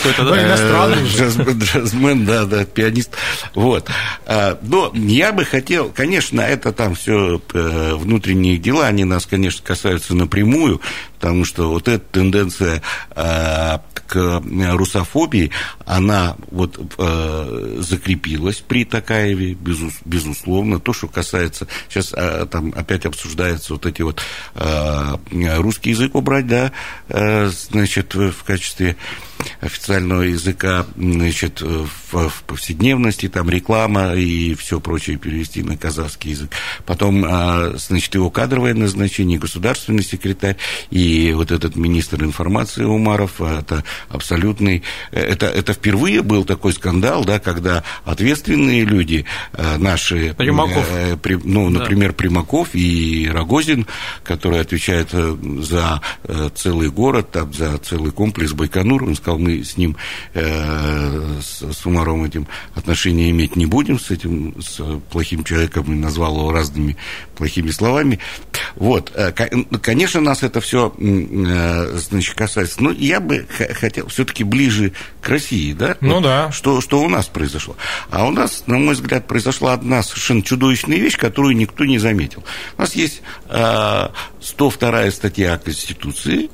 какой-то, 0.00 0.24
да? 0.24 0.42
Иностранный 0.42 1.04
джазмен, 1.08 1.58
джазмен, 1.58 2.24
да, 2.24 2.44
да, 2.44 2.64
пианист. 2.64 3.10
Вот. 3.54 3.88
А, 4.26 4.58
но 4.62 4.90
я 4.94 5.32
бы 5.32 5.44
хотел, 5.44 5.90
конечно, 5.90 6.40
это 6.40 6.72
там 6.72 6.94
все 6.94 7.40
э, 7.52 7.94
внутренние 7.94 8.58
дела, 8.58 8.86
они 8.86 9.04
нас, 9.04 9.26
конечно, 9.26 9.64
касаются 9.64 10.14
напрямую, 10.14 10.80
потому 11.18 11.44
что 11.44 11.70
вот 11.70 11.88
эта 11.88 12.04
тенденция 12.12 12.82
а, 13.10 13.82
к 14.06 14.42
русофобии, 14.72 15.50
она 15.84 16.36
вот 16.50 16.80
э, 16.98 17.76
закрепилась 17.80 18.56
при 18.56 18.84
Такаеве, 18.84 19.56
безусловно. 20.04 20.80
То, 20.80 20.92
что 20.92 21.06
касается, 21.08 21.66
сейчас 21.88 22.12
а, 22.16 22.46
там 22.46 22.72
опять 22.74 23.06
обсуждается 23.06 23.74
вот 23.74 23.86
эти 23.86 24.02
вот 24.02 24.20
русский 24.54 25.90
язык 25.90 26.14
убрать, 26.14 26.46
да, 26.46 26.72
э, 27.08 27.48
значит, 27.48 28.14
в 28.14 28.42
качестве 28.44 28.96
официального 29.60 30.22
языка, 30.22 30.86
значит, 30.96 31.60
в, 31.60 32.28
в 32.28 32.42
повседневности, 32.46 33.28
там 33.28 33.50
реклама 33.50 34.14
и 34.14 34.54
все 34.54 34.80
прочее 34.80 35.16
перевести 35.16 35.62
на 35.62 35.76
казахский 35.76 36.30
язык. 36.30 36.50
Потом, 36.86 37.24
а, 37.26 37.74
значит, 37.76 38.14
его 38.14 38.30
кадровое 38.30 38.74
назначение, 38.74 39.38
государственный 39.38 40.02
секретарь 40.02 40.56
и 40.90 41.32
вот 41.34 41.50
этот 41.50 41.76
министр 41.76 42.24
информации 42.24 42.84
Умаров, 42.84 43.40
а, 43.40 43.60
это 43.60 43.84
абсолютный, 44.08 44.82
это, 45.12 45.46
это 45.46 45.72
впервые 45.72 46.22
был 46.22 46.44
такой 46.44 46.72
скандал, 46.72 47.24
да, 47.24 47.38
когда 47.38 47.84
ответственные 48.04 48.84
люди, 48.84 49.24
а, 49.52 49.78
наши, 49.78 50.34
Примаков. 50.36 50.86
Э, 50.90 51.16
ну, 51.44 51.68
например, 51.68 52.10
да. 52.10 52.16
Примаков 52.16 52.68
и 52.74 53.28
Рогозин, 53.32 53.86
которые 54.24 54.62
отвечают 54.62 55.10
э, 55.12 55.36
за 55.60 56.00
э, 56.24 56.50
целый 56.54 56.90
город, 56.90 57.30
там, 57.32 57.52
за 57.52 57.78
целый 57.78 58.12
комплекс 58.12 58.52
Байконур, 58.52 59.04
он 59.04 59.16
сказал, 59.16 59.29
сказал, 59.30 59.38
мы 59.38 59.64
с 59.64 59.76
ним, 59.76 59.96
э, 60.34 61.40
с, 61.40 61.72
с 61.72 61.86
Умаром 61.86 62.24
этим 62.24 62.46
отношения 62.74 63.30
иметь 63.30 63.56
не 63.56 63.66
будем, 63.66 63.98
с 63.98 64.10
этим 64.10 64.60
с 64.60 64.80
плохим 65.10 65.44
человеком, 65.44 65.92
и 65.92 65.96
назвал 65.96 66.36
его 66.36 66.52
разными 66.52 66.96
плохими 67.36 67.70
словами. 67.70 68.18
Вот, 68.76 69.12
э, 69.14 69.32
конечно, 69.32 70.20
нас 70.20 70.42
это 70.42 70.60
все, 70.60 70.92
э, 70.98 71.98
значит, 71.98 72.34
касается, 72.34 72.82
но 72.82 72.90
я 72.90 73.20
бы 73.20 73.46
хотел 73.74 74.08
все-таки 74.08 74.44
ближе 74.44 74.92
к 75.20 75.28
России, 75.28 75.72
да? 75.72 75.96
Ну 76.00 76.14
вот, 76.14 76.22
да. 76.22 76.52
Что, 76.52 76.80
что 76.80 77.02
у 77.02 77.08
нас 77.08 77.26
произошло. 77.26 77.76
А 78.10 78.26
у 78.26 78.30
нас, 78.30 78.64
на 78.66 78.78
мой 78.78 78.94
взгляд, 78.94 79.26
произошла 79.26 79.74
одна 79.74 80.02
совершенно 80.02 80.42
чудовищная 80.42 80.98
вещь, 80.98 81.16
которую 81.16 81.56
никто 81.56 81.84
не 81.84 81.98
заметил. 81.98 82.44
У 82.76 82.80
нас 82.80 82.94
есть 82.94 83.22
э, 83.48 84.08
102 84.40 85.10
статья 85.10 85.58
Конституции, 85.58 86.50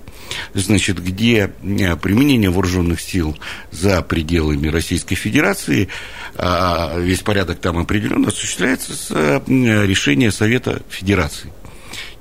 значит, 0.54 1.02
где 1.02 1.50
э, 1.62 1.96
применение 1.96 2.50
вооруженных 2.50 3.00
сил 3.00 3.36
за 3.70 4.02
пределами 4.02 4.68
Российской 4.68 5.14
Федерации, 5.14 5.88
а, 6.34 6.98
весь 6.98 7.20
порядок 7.20 7.60
там 7.60 7.78
определен, 7.78 8.26
осуществляется 8.26 8.94
с 8.94 9.08
э, 9.10 9.40
решения 9.86 10.30
Совета 10.30 10.82
Федерации. 10.88 11.52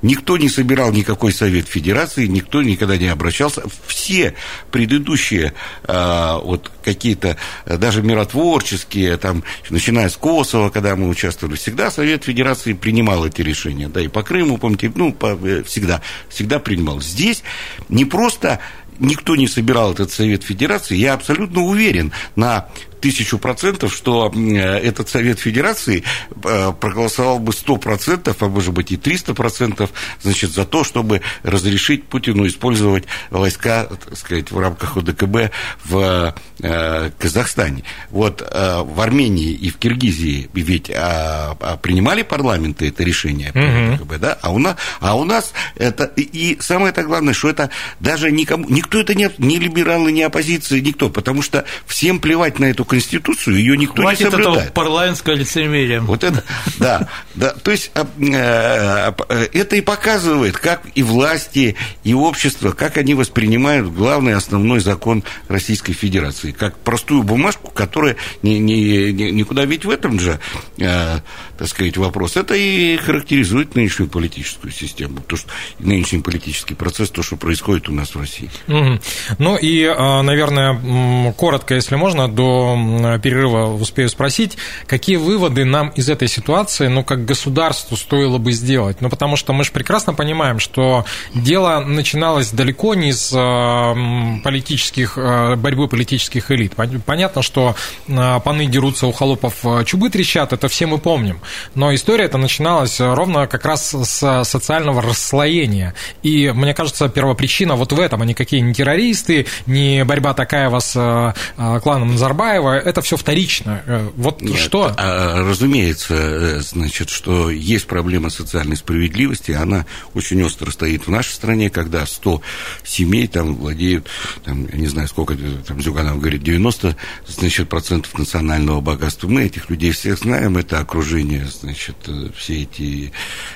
Никто 0.06 0.36
не 0.36 0.48
собирал 0.48 0.92
никакой 0.92 1.32
Совет 1.32 1.66
Федерации, 1.66 2.26
никто 2.26 2.62
никогда 2.62 2.96
не 2.96 3.08
обращался. 3.08 3.64
Все 3.88 4.34
предыдущие 4.70 5.52
а, 5.82 6.38
вот 6.38 6.70
какие-то, 6.84 7.36
даже 7.66 8.02
миротворческие, 8.02 9.16
там, 9.16 9.42
начиная 9.68 10.08
с 10.08 10.16
Косово, 10.16 10.70
когда 10.70 10.94
мы 10.94 11.08
участвовали, 11.08 11.56
всегда 11.56 11.90
Совет 11.90 12.22
Федерации 12.22 12.72
принимал 12.74 13.26
эти 13.26 13.42
решения. 13.42 13.88
Да, 13.88 14.00
и 14.00 14.06
по 14.06 14.22
Крыму, 14.22 14.58
помните, 14.58 14.92
ну, 14.94 15.12
по, 15.12 15.36
э, 15.42 15.64
всегда, 15.64 16.00
всегда 16.28 16.60
принимал. 16.60 17.00
Здесь 17.00 17.42
не 17.88 18.04
просто 18.04 18.60
никто 19.00 19.34
не 19.34 19.48
собирал 19.48 19.92
этот 19.92 20.12
Совет 20.12 20.44
Федерации, 20.44 20.96
я 20.96 21.14
абсолютно 21.14 21.62
уверен 21.62 22.12
на 22.36 22.68
тысячу 23.00 23.38
процентов, 23.38 23.94
что 23.94 24.32
этот 24.34 25.08
Совет 25.08 25.38
Федерации 25.38 26.02
э, 26.44 26.72
проголосовал 26.78 27.38
бы 27.38 27.52
сто 27.52 27.76
процентов, 27.76 28.36
а 28.40 28.48
может 28.48 28.72
быть 28.72 28.92
и 28.92 28.96
триста 28.96 29.34
процентов, 29.34 29.90
значит, 30.22 30.52
за 30.52 30.64
то, 30.64 30.84
чтобы 30.84 31.22
разрешить 31.42 32.04
Путину 32.04 32.46
использовать 32.46 33.04
войска, 33.30 33.84
так 33.84 34.16
сказать, 34.16 34.50
в 34.50 34.58
рамках 34.58 34.96
ОДКБ 34.96 35.52
в 35.84 36.34
э, 36.60 37.10
Казахстане. 37.18 37.84
Вот 38.10 38.42
э, 38.42 38.82
в 38.82 39.00
Армении 39.00 39.52
и 39.52 39.70
в 39.70 39.76
Киргизии 39.76 40.50
ведь 40.52 40.90
а, 40.90 41.56
а 41.60 41.76
принимали 41.76 42.22
парламенты 42.22 42.88
это 42.88 43.04
решение, 43.04 43.50
угу. 43.50 43.94
ОДКБ, 43.94 44.20
да? 44.20 44.38
А 44.42 44.50
у 44.52 44.58
нас, 44.58 44.76
а 45.00 45.16
у 45.16 45.24
нас 45.24 45.52
это 45.76 46.04
и, 46.04 46.22
и 46.22 46.60
самое 46.60 46.92
-то 46.92 47.02
главное, 47.02 47.34
что 47.34 47.48
это 47.48 47.70
даже 48.00 48.32
никому, 48.32 48.66
никто 48.68 49.00
это 49.00 49.14
не, 49.14 49.30
не 49.38 49.58
либералы, 49.58 50.12
не 50.12 50.22
оппозиция, 50.22 50.80
никто, 50.80 51.08
потому 51.08 51.42
что 51.42 51.64
всем 51.86 52.18
плевать 52.18 52.58
на 52.58 52.66
эту 52.66 52.84
Конституцию, 52.86 53.56
ее 53.56 53.76
никто 53.76 54.02
Хватит 54.02 54.20
не 54.20 54.30
соблюдает. 54.30 54.58
Этого 54.58 54.72
парламентское 54.72 55.34
лицемерие. 55.34 56.00
Вот 56.00 56.24
это, 56.24 56.44
да, 56.78 57.08
да, 57.34 57.50
то 57.50 57.70
есть 57.70 57.90
а, 57.94 58.06
э, 58.18 59.12
э, 59.28 59.48
это 59.52 59.76
и 59.76 59.80
показывает, 59.80 60.56
как 60.56 60.82
и 60.94 61.02
власти, 61.02 61.76
и 62.04 62.14
общество, 62.14 62.72
как 62.72 62.96
они 62.96 63.14
воспринимают 63.14 63.88
главный 63.92 64.34
основной 64.34 64.80
закон 64.80 65.24
Российской 65.48 65.92
Федерации, 65.92 66.52
как 66.52 66.78
простую 66.78 67.22
бумажку, 67.22 67.70
которая 67.70 68.16
не, 68.42 68.58
не, 68.58 69.12
не, 69.12 69.30
никуда 69.32 69.64
ведь 69.64 69.84
в 69.84 69.90
этом 69.90 70.20
же, 70.20 70.38
э, 70.78 71.18
так 71.58 71.68
сказать, 71.68 71.96
вопрос. 71.96 72.36
Это 72.36 72.54
и 72.54 72.96
характеризует 72.96 73.74
нынешнюю 73.74 74.08
политическую 74.08 74.72
систему, 74.72 75.20
то, 75.26 75.36
что 75.36 75.48
нынешний 75.78 76.20
политический 76.20 76.74
процесс, 76.74 77.10
то, 77.10 77.22
что 77.22 77.36
происходит 77.36 77.88
у 77.88 77.92
нас 77.92 78.14
в 78.14 78.20
России. 78.20 78.50
Угу. 78.68 79.00
Ну 79.38 79.56
и, 79.56 79.84
наверное, 79.86 81.32
коротко, 81.32 81.74
если 81.74 81.96
можно, 81.96 82.28
до 82.28 82.75
перерыва 83.22 83.72
успею 83.72 84.08
спросить, 84.08 84.56
какие 84.86 85.16
выводы 85.16 85.64
нам 85.64 85.88
из 85.90 86.08
этой 86.08 86.28
ситуации, 86.28 86.88
ну, 86.88 87.02
как 87.02 87.24
государству 87.24 87.96
стоило 87.96 88.38
бы 88.38 88.52
сделать? 88.52 89.00
Ну, 89.00 89.08
потому 89.08 89.36
что 89.36 89.52
мы 89.52 89.64
же 89.64 89.72
прекрасно 89.72 90.14
понимаем, 90.14 90.58
что 90.58 91.04
дело 91.34 91.80
начиналось 91.80 92.50
далеко 92.50 92.94
не 92.94 93.10
из 93.10 93.32
э, 93.32 94.40
политических, 94.42 95.16
э, 95.16 95.56
борьбы 95.56 95.88
политических 95.88 96.50
элит. 96.50 96.74
Понятно, 97.06 97.42
что 97.42 97.74
э, 98.06 98.40
паны 98.44 98.66
дерутся 98.66 99.06
у 99.06 99.12
холопов, 99.12 99.64
чубы 99.86 100.10
трещат, 100.10 100.52
это 100.52 100.68
все 100.68 100.86
мы 100.86 100.98
помним. 100.98 101.40
Но 101.74 101.94
история 101.94 102.24
эта 102.24 102.38
начиналась 102.38 103.00
ровно 103.00 103.46
как 103.46 103.64
раз 103.64 103.90
с 103.90 104.44
социального 104.44 105.02
расслоения. 105.02 105.94
И, 106.22 106.50
мне 106.50 106.74
кажется, 106.74 107.08
первопричина 107.08 107.76
вот 107.76 107.92
в 107.92 108.00
этом, 108.00 108.22
а 108.22 108.26
никакие 108.26 108.62
не 108.62 108.74
террористы, 108.74 109.46
не 109.66 110.04
борьба 110.04 110.34
Такаева 110.34 110.80
с 110.80 111.34
кланом 111.82 112.12
Назарбаева, 112.12 112.65
Кирова, 112.66 112.78
это 112.78 113.02
все 113.02 113.16
вторично. 113.16 113.82
Э, 113.86 114.10
вот 114.16 114.42
Нет, 114.42 114.56
что? 114.56 114.92
А, 114.96 115.40
разумеется, 115.40 116.14
э, 116.14 116.60
значит, 116.60 117.10
что 117.10 117.50
есть 117.50 117.86
проблема 117.86 118.30
социальной 118.30 118.76
справедливости, 118.76 119.52
она 119.52 119.86
очень 120.14 120.42
остро 120.42 120.70
стоит 120.70 121.06
в 121.06 121.10
нашей 121.10 121.32
стране, 121.32 121.70
когда 121.70 122.06
100 122.06 122.42
семей 122.84 123.26
там 123.28 123.54
владеют, 123.56 124.08
там, 124.44 124.66
я 124.66 124.78
не 124.78 124.86
знаю, 124.86 125.08
сколько, 125.08 125.36
там 125.66 125.80
Зюганов 125.80 126.20
говорит, 126.20 126.42
90 126.42 126.96
значит, 127.26 127.68
процентов 127.68 128.18
национального 128.18 128.80
богатства. 128.80 129.28
Мы 129.28 129.44
этих 129.44 129.70
людей 129.70 129.92
всех 129.92 130.18
знаем, 130.18 130.56
это 130.56 130.80
окружение, 130.80 131.46
значит, 131.60 131.96
э, 132.06 132.30
все 132.36 132.62
эти 132.62 133.12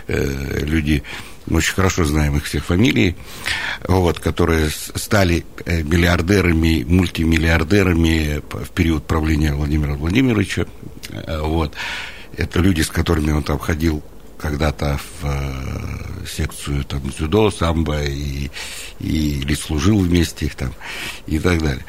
э, 0.06 0.60
люди 0.64 1.02
мы 1.50 1.58
очень 1.58 1.74
хорошо 1.74 2.04
знаем 2.04 2.36
их 2.36 2.44
всех 2.44 2.64
фамилии, 2.64 3.16
вот, 3.86 4.20
которые 4.20 4.70
стали 4.70 5.44
э, 5.66 5.82
миллиардерами, 5.82 6.84
мультимиллиардерами 6.84 8.40
в 8.50 8.70
период 8.70 9.06
правления 9.06 9.52
Владимира 9.52 9.94
Владимировича. 9.94 10.66
Э, 11.10 11.40
вот. 11.42 11.74
Это 12.36 12.60
люди, 12.60 12.82
с 12.82 12.88
которыми 12.88 13.32
он 13.32 13.42
там 13.42 13.58
ходил 13.58 14.02
когда-то 14.40 14.98
в 15.20 16.26
секцию 16.26 16.84
там 16.84 17.00
дзюдо, 17.10 17.50
самбо 17.50 18.02
и, 18.02 18.50
и 18.98 19.40
или 19.40 19.54
служил 19.54 19.98
вместе 19.98 20.46
их 20.46 20.54
там 20.54 20.72
и 21.26 21.38
так 21.38 21.62
далее. 21.62 21.84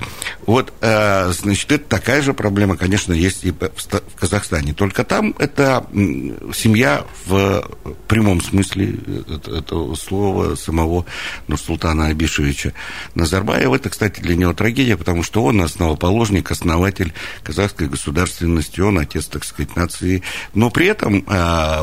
Вот, 0.45 0.73
э, 0.81 1.31
значит, 1.31 1.71
это 1.71 1.85
такая 1.87 2.21
же 2.21 2.33
проблема, 2.33 2.77
конечно, 2.77 3.13
есть 3.13 3.43
и 3.43 3.51
в 3.51 3.57
Казахстане. 4.19 4.73
Только 4.73 5.03
там 5.03 5.35
это 5.37 5.85
семья 6.53 7.05
в 7.25 7.69
прямом 8.07 8.41
смысле 8.41 8.95
этого 9.47 9.95
слова 9.95 10.55
самого 10.55 11.05
Нурсултана 11.47 12.07
Абишевича 12.07 12.73
Назарбаева. 13.15 13.75
Это, 13.75 13.89
кстати, 13.89 14.19
для 14.19 14.35
него 14.35 14.53
трагедия, 14.53 14.97
потому 14.97 15.23
что 15.23 15.43
он 15.43 15.61
основоположник, 15.61 16.51
основатель 16.51 17.13
казахской 17.43 17.87
государственности, 17.87 18.79
он 18.79 18.97
отец, 18.97 19.25
так 19.25 19.43
сказать, 19.43 19.75
нации. 19.75 20.23
Но 20.53 20.69
при 20.69 20.87
этом 20.87 21.25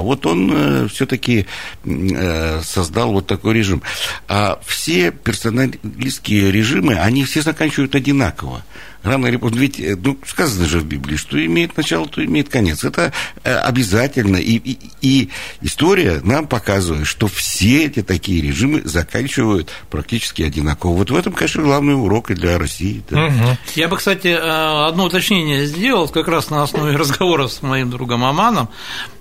вот 0.02 0.26
он 0.26 0.50
э, 0.58 0.88
все-таки 0.88 1.46
э, 1.84 2.60
создал 2.62 3.12
вот 3.12 3.26
такой 3.26 3.54
режим. 3.54 3.82
А 4.28 4.60
все 4.66 5.10
персоналистские 5.10 6.50
режимы, 6.50 6.94
они 6.94 7.24
все 7.24 7.42
заканчивают 7.42 7.94
одинаково 7.94 8.64
рано 9.04 9.26
или 9.26 9.36
поздно, 9.36 9.60
ведь, 9.60 9.78
э, 9.80 9.96
ну, 9.96 10.18
сказано 10.26 10.66
же 10.66 10.80
в 10.80 10.84
Библии, 10.84 11.16
что 11.16 11.44
имеет 11.44 11.76
начало, 11.76 12.08
то 12.08 12.24
имеет 12.24 12.48
конец. 12.48 12.84
Это 12.84 13.12
обязательно. 13.42 14.36
И, 14.36 14.56
и, 14.56 14.78
и 15.00 15.30
история 15.62 16.20
нам 16.22 16.46
показывает, 16.46 17.06
что 17.06 17.26
все 17.28 17.86
эти 17.86 18.02
такие 18.02 18.42
режимы 18.42 18.82
заканчивают 18.84 19.70
практически 19.90 20.42
одинаково. 20.42 20.92
Вот 20.92 21.10
в 21.10 21.16
этом, 21.16 21.32
конечно, 21.32 21.62
главный 21.62 21.94
урок 21.94 22.30
и 22.30 22.34
для 22.34 22.58
России. 22.58 23.02
Да. 23.08 23.26
Угу. 23.26 23.58
Я 23.76 23.88
бы, 23.88 23.96
кстати, 23.96 24.28
одно 24.28 25.04
уточнение 25.04 25.66
сделал 25.66 26.08
как 26.08 26.28
раз 26.28 26.50
на 26.50 26.62
основе 26.62 26.96
разговора 26.96 27.48
с 27.48 27.62
моим 27.62 27.90
другом 27.90 28.24
Аманом. 28.24 28.68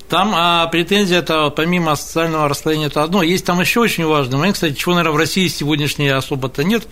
Там 0.10 0.34
а, 0.36 0.68
претензия 0.68 1.20
это 1.20 1.50
помимо 1.50 1.96
социального 1.96 2.48
расслоения 2.48 2.88
это 2.88 3.04
одно. 3.04 3.24
Есть 3.24 3.46
там 3.46 3.60
еще 3.60 3.82
очень 3.82 4.06
важный 4.06 4.38
момент, 4.38 4.56
кстати, 4.56 4.74
чего, 4.74 4.96
наверное, 4.96 5.16
в 5.16 5.18
России 5.18 5.48
сегодняшней 5.48 6.10
особо-то 6.10 6.64
нет. 6.64 6.88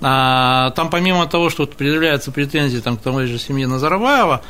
А, 0.00 0.70
там 0.70 0.88
помимо 0.88 1.26
того, 1.26 1.50
что 1.50 1.66
предъявляются 1.66 2.32
претензии 2.32 2.78
там, 2.78 2.96
к 2.96 3.02
тому 3.02 3.26
же 3.26 3.38
семье 3.38 3.66
Назарбаева, 3.66 4.42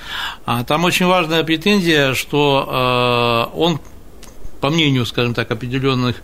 а, 0.46 0.64
там 0.64 0.84
очень 0.84 1.06
важная 1.06 1.42
претензия, 1.42 2.14
что 2.14 2.68
а, 2.68 3.50
он 3.54 3.80
по 4.60 4.70
мнению, 4.70 5.04
скажем 5.04 5.34
так, 5.34 5.50
определенных, 5.50 6.22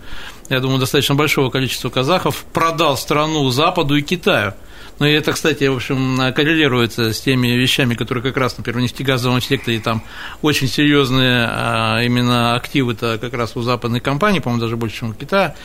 я 0.48 0.60
думаю, 0.60 0.78
достаточно 0.78 1.14
большого 1.14 1.50
количества 1.50 1.90
казахов, 1.90 2.46
продал 2.54 2.96
страну 2.96 3.46
Западу 3.50 3.96
и 3.96 4.00
Китаю. 4.00 4.54
Ну, 5.00 5.06
и 5.06 5.12
это, 5.12 5.32
кстати, 5.32 5.64
в 5.64 5.76
общем, 5.76 6.18
коррелируется 6.34 7.14
с 7.14 7.20
теми 7.22 7.48
вещами, 7.48 7.94
которые 7.94 8.22
как 8.22 8.36
раз, 8.36 8.58
например, 8.58 8.80
в 8.80 8.82
нефтегазовом 8.82 9.40
секторе 9.40 9.80
там 9.80 10.02
очень 10.42 10.68
серьезные 10.68 11.48
а, 11.50 12.02
именно 12.02 12.54
активы-то 12.54 13.16
как 13.18 13.32
раз 13.32 13.56
у 13.56 13.62
западных 13.62 14.02
компаний, 14.02 14.40
по-моему, 14.40 14.60
даже 14.60 14.76
больше, 14.76 14.98
чем 14.98 15.10
у 15.10 15.14
Китая. 15.14 15.56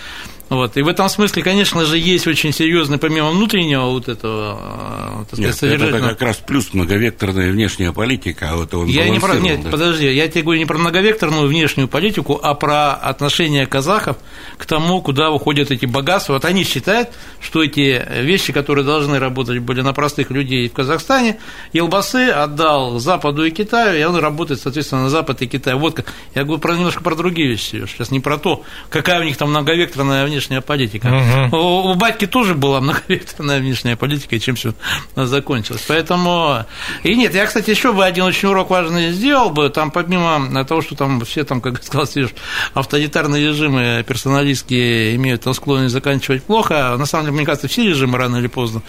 Вот. 0.47 0.77
И 0.77 0.81
в 0.83 0.87
этом 0.87 1.09
смысле, 1.09 1.41
конечно 1.41 1.85
же, 1.85 1.97
есть 1.97 2.27
очень 2.27 2.53
серьезный, 2.53 2.99
помимо 2.99 3.31
внутреннего 3.31 3.85
вот 3.85 4.07
этого, 4.07 4.57
а, 4.61 5.25
так 5.29 5.39
сказать, 5.39 5.79
нет, 5.79 5.89
это 5.89 5.99
как 5.99 6.21
раз 6.21 6.37
плюс 6.37 6.73
многовекторная 6.73 7.51
внешняя 7.51 7.91
политика, 7.91 8.51
а 8.51 8.55
вот 8.57 8.73
он 8.75 8.87
я 8.87 9.09
не 9.09 9.19
про, 9.19 9.35
Нет, 9.35 9.63
да. 9.63 9.71
подожди, 9.71 10.07
я 10.13 10.27
тебе 10.27 10.43
говорю 10.43 10.59
не 10.59 10.65
про 10.65 10.77
многовекторную 10.77 11.47
внешнюю 11.47 11.87
политику, 11.87 12.39
а 12.41 12.53
про 12.53 12.93
отношение 12.93 13.65
казахов 13.65 14.17
к 14.57 14.65
тому, 14.67 15.01
куда 15.01 15.31
уходят 15.31 15.71
эти 15.71 15.87
богатства. 15.87 16.33
Вот 16.33 16.45
они 16.45 16.63
считают, 16.63 17.09
что 17.41 17.63
эти 17.63 18.05
вещи, 18.21 18.53
которые 18.53 18.85
должны 18.85 19.17
работать, 19.25 19.59
были 19.59 19.81
на 19.81 19.93
простых 19.93 20.31
людей 20.31 20.69
в 20.69 20.73
Казахстане, 20.73 21.39
Елбасы 21.73 22.29
отдал 22.29 22.99
Западу 22.99 23.43
и 23.43 23.51
Китаю, 23.51 23.99
и 23.99 24.03
он 24.03 24.15
работает, 24.15 24.61
соответственно, 24.61 25.03
на 25.03 25.09
Запад 25.09 25.41
и 25.41 25.47
Китай. 25.47 25.73
Вот 25.73 25.95
как. 25.95 26.13
Я 26.33 26.43
говорю 26.43 26.61
про, 26.61 26.75
немножко 26.75 27.03
про 27.03 27.15
другие 27.15 27.49
вещи, 27.49 27.85
сейчас 27.87 28.11
не 28.11 28.19
про 28.19 28.37
то, 28.37 28.63
какая 28.89 29.19
у 29.19 29.23
них 29.23 29.37
там 29.37 29.49
многовекторная 29.49 30.25
внешняя 30.25 30.61
политика. 30.61 31.07
Угу. 31.07 31.57
У, 31.57 31.91
у 31.91 31.95
батьки 31.95 32.25
тоже 32.27 32.53
была 32.53 32.81
многовекторная 32.85 33.59
внешняя 33.59 33.95
политика, 33.95 34.35
и 34.35 34.39
чем 34.39 34.55
все 34.55 34.73
закончилось. 35.15 35.83
Поэтому... 35.87 36.65
И 37.03 37.15
нет, 37.15 37.33
я, 37.33 37.45
кстати, 37.45 37.69
еще 37.69 37.93
бы 37.93 38.05
один 38.05 38.25
очень 38.25 38.49
урок 38.49 38.69
важный 38.69 39.11
сделал 39.11 39.49
бы, 39.49 39.69
там 39.69 39.91
помимо 39.91 40.63
того, 40.65 40.81
что 40.81 40.95
там 40.95 41.23
все, 41.25 41.43
там, 41.43 41.61
как 41.61 41.83
сказал 41.83 42.07
Сереж, 42.07 42.31
авторитарные 42.73 43.47
режимы 43.47 44.03
персоналистские 44.07 45.15
имеют 45.15 45.41
там 45.43 45.53
склонность 45.53 45.93
заканчивать 45.93 46.43
плохо, 46.43 46.95
на 46.97 47.05
самом 47.05 47.25
деле, 47.25 47.35
мне 47.37 47.45
кажется, 47.45 47.67
все 47.67 47.87
режимы 47.87 48.17
рано 48.17 48.37
или 48.37 48.47
поздно 48.47 48.81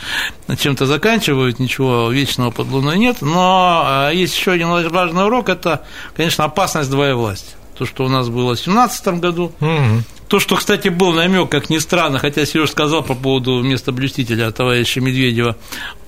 чем-то 0.59 0.87
заканчивают, 0.87 1.59
ничего 1.59 2.11
вечного 2.11 2.51
под 2.51 2.69
луной 2.69 2.99
нет, 2.99 3.19
но 3.21 3.83
а, 3.85 4.11
есть 4.11 4.37
еще 4.37 4.53
один 4.53 4.69
важный 4.69 5.25
урок, 5.25 5.49
это, 5.49 5.83
конечно, 6.17 6.45
опасность 6.45 6.91
двоевластия. 6.91 7.57
То, 7.79 7.85
что 7.85 8.05
у 8.05 8.09
нас 8.09 8.29
было 8.29 8.55
в 8.55 8.63
2017 8.63 9.09
году, 9.21 9.53
угу. 9.61 10.03
То, 10.29 10.41
что, 10.41 10.57
кстати, 10.57 10.89
был 10.89 11.13
намек, 11.13 11.49
как 11.49 11.71
ни 11.71 11.79
странно, 11.79 12.19
хотя 12.19 12.45
Сереж 12.45 12.71
сказал 12.71 13.05
по 13.05 13.15
поводу 13.15 13.63
места 13.63 13.93
блюстителя 13.93 14.51
товарища 14.51 15.01
Медведева 15.01 15.57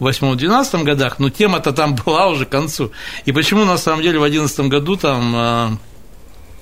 в 0.00 0.06
8-12 0.08 0.82
годах, 0.82 1.20
но 1.20 1.30
тема-то 1.30 1.72
там 1.72 1.94
была 2.04 2.26
уже 2.26 2.44
к 2.44 2.48
концу. 2.48 2.90
И 3.26 3.32
почему, 3.32 3.64
на 3.64 3.78
самом 3.78 4.02
деле, 4.02 4.18
в 4.18 4.22
2011 4.22 4.60
году 4.68 4.96
там 4.96 5.32
а, 5.36 5.70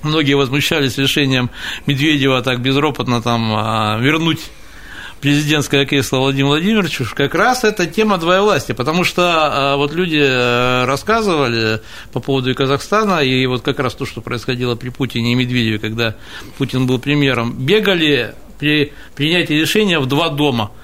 многие 0.03 0.35
возмущались 0.35 0.99
решением 0.99 1.49
Медведева 1.87 2.43
так 2.43 2.61
безропотно 2.61 3.23
там 3.23 3.51
а, 3.55 3.97
вернуть 3.99 4.41
президентское 5.21 5.85
кресло 5.85 6.17
Владимиру 6.17 6.49
Владимировичу, 6.49 7.05
как 7.15 7.35
раз 7.35 7.63
это 7.63 7.85
тема 7.87 8.17
двоевластия, 8.17 8.75
потому 8.75 9.03
что 9.03 9.23
а, 9.23 9.75
вот 9.77 9.93
люди 9.93 10.21
э, 10.21 10.85
рассказывали 10.85 11.81
по 12.13 12.19
поводу 12.19 12.51
и 12.51 12.53
Казахстана, 12.53 13.19
и 13.19 13.45
вот 13.45 13.61
как 13.61 13.79
раз 13.79 13.95
то, 13.95 14.05
что 14.05 14.21
происходило 14.21 14.75
при 14.75 14.89
Путине 14.89 15.33
и 15.33 15.35
Медведеве, 15.35 15.79
когда 15.79 16.15
Путин 16.57 16.85
был 16.85 16.99
премьером, 16.99 17.53
бегали 17.53 18.35
при 18.59 18.93
принятии 19.15 19.53
решения 19.53 19.99
в 19.99 20.05
два 20.05 20.29
дома– 20.29 20.71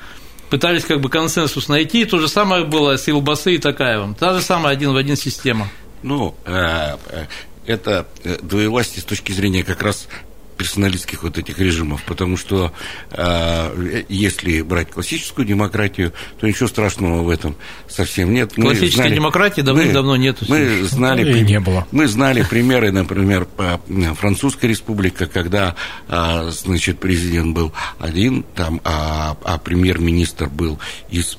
пытались 0.54 0.86
как 0.86 1.02
бы 1.02 1.10
консенсус 1.10 1.68
найти, 1.68 2.06
то 2.06 2.20
же 2.20 2.28
самое 2.28 2.64
было 2.64 2.96
с 2.96 3.08
Илбасы 3.08 3.56
и 3.56 3.58
Такаевым, 3.58 4.14
та 4.14 4.36
же 4.36 4.42
самая 4.42 4.74
один 4.74 4.94
в 4.94 4.98
один 4.98 5.16
система. 5.16 5.68
Ну, 6.04 6.36
э, 6.46 6.96
э, 7.10 7.26
это 7.66 8.06
двоевластие 8.44 9.02
с 9.02 9.04
точки 9.04 9.32
зрения 9.32 9.64
как 9.64 9.82
раз 9.82 10.08
персоналистских 10.54 11.24
вот 11.24 11.38
этих 11.38 11.60
режимов, 11.60 12.04
потому 12.04 12.38
что 12.38 12.72
э, 13.12 14.04
если 14.10 14.62
брать 14.62 14.92
классическую 14.92 15.46
демократию, 15.46 16.14
то 16.40 16.48
ничего 16.48 16.68
страшного 16.68 17.24
в 17.24 17.30
этом 17.30 17.56
совсем 17.88 18.34
нет. 18.34 18.58
Мы 18.58 18.66
Классической 18.66 18.96
знали, 18.96 19.16
демократии 19.16 19.62
давным-давно 19.62 20.16
нет. 20.16 20.38
Мы 20.48 20.84
знали, 20.84 21.40
и 21.40 21.42
не 21.42 21.60
было. 21.60 21.88
мы 21.92 22.08
знали 22.08 22.44
примеры, 22.44 22.92
например, 22.92 23.46
по 23.46 23.80
Французской 24.20 24.68
республике, 24.68 25.26
когда, 25.26 25.76
э, 26.08 26.50
значит, 26.52 27.00
президент 27.00 27.56
был 27.56 27.74
один, 28.00 28.44
там, 28.56 28.82
а, 28.84 29.36
а 29.44 29.58
премьер-министр 29.58 30.50
был 30.50 30.80
из 31.10 31.38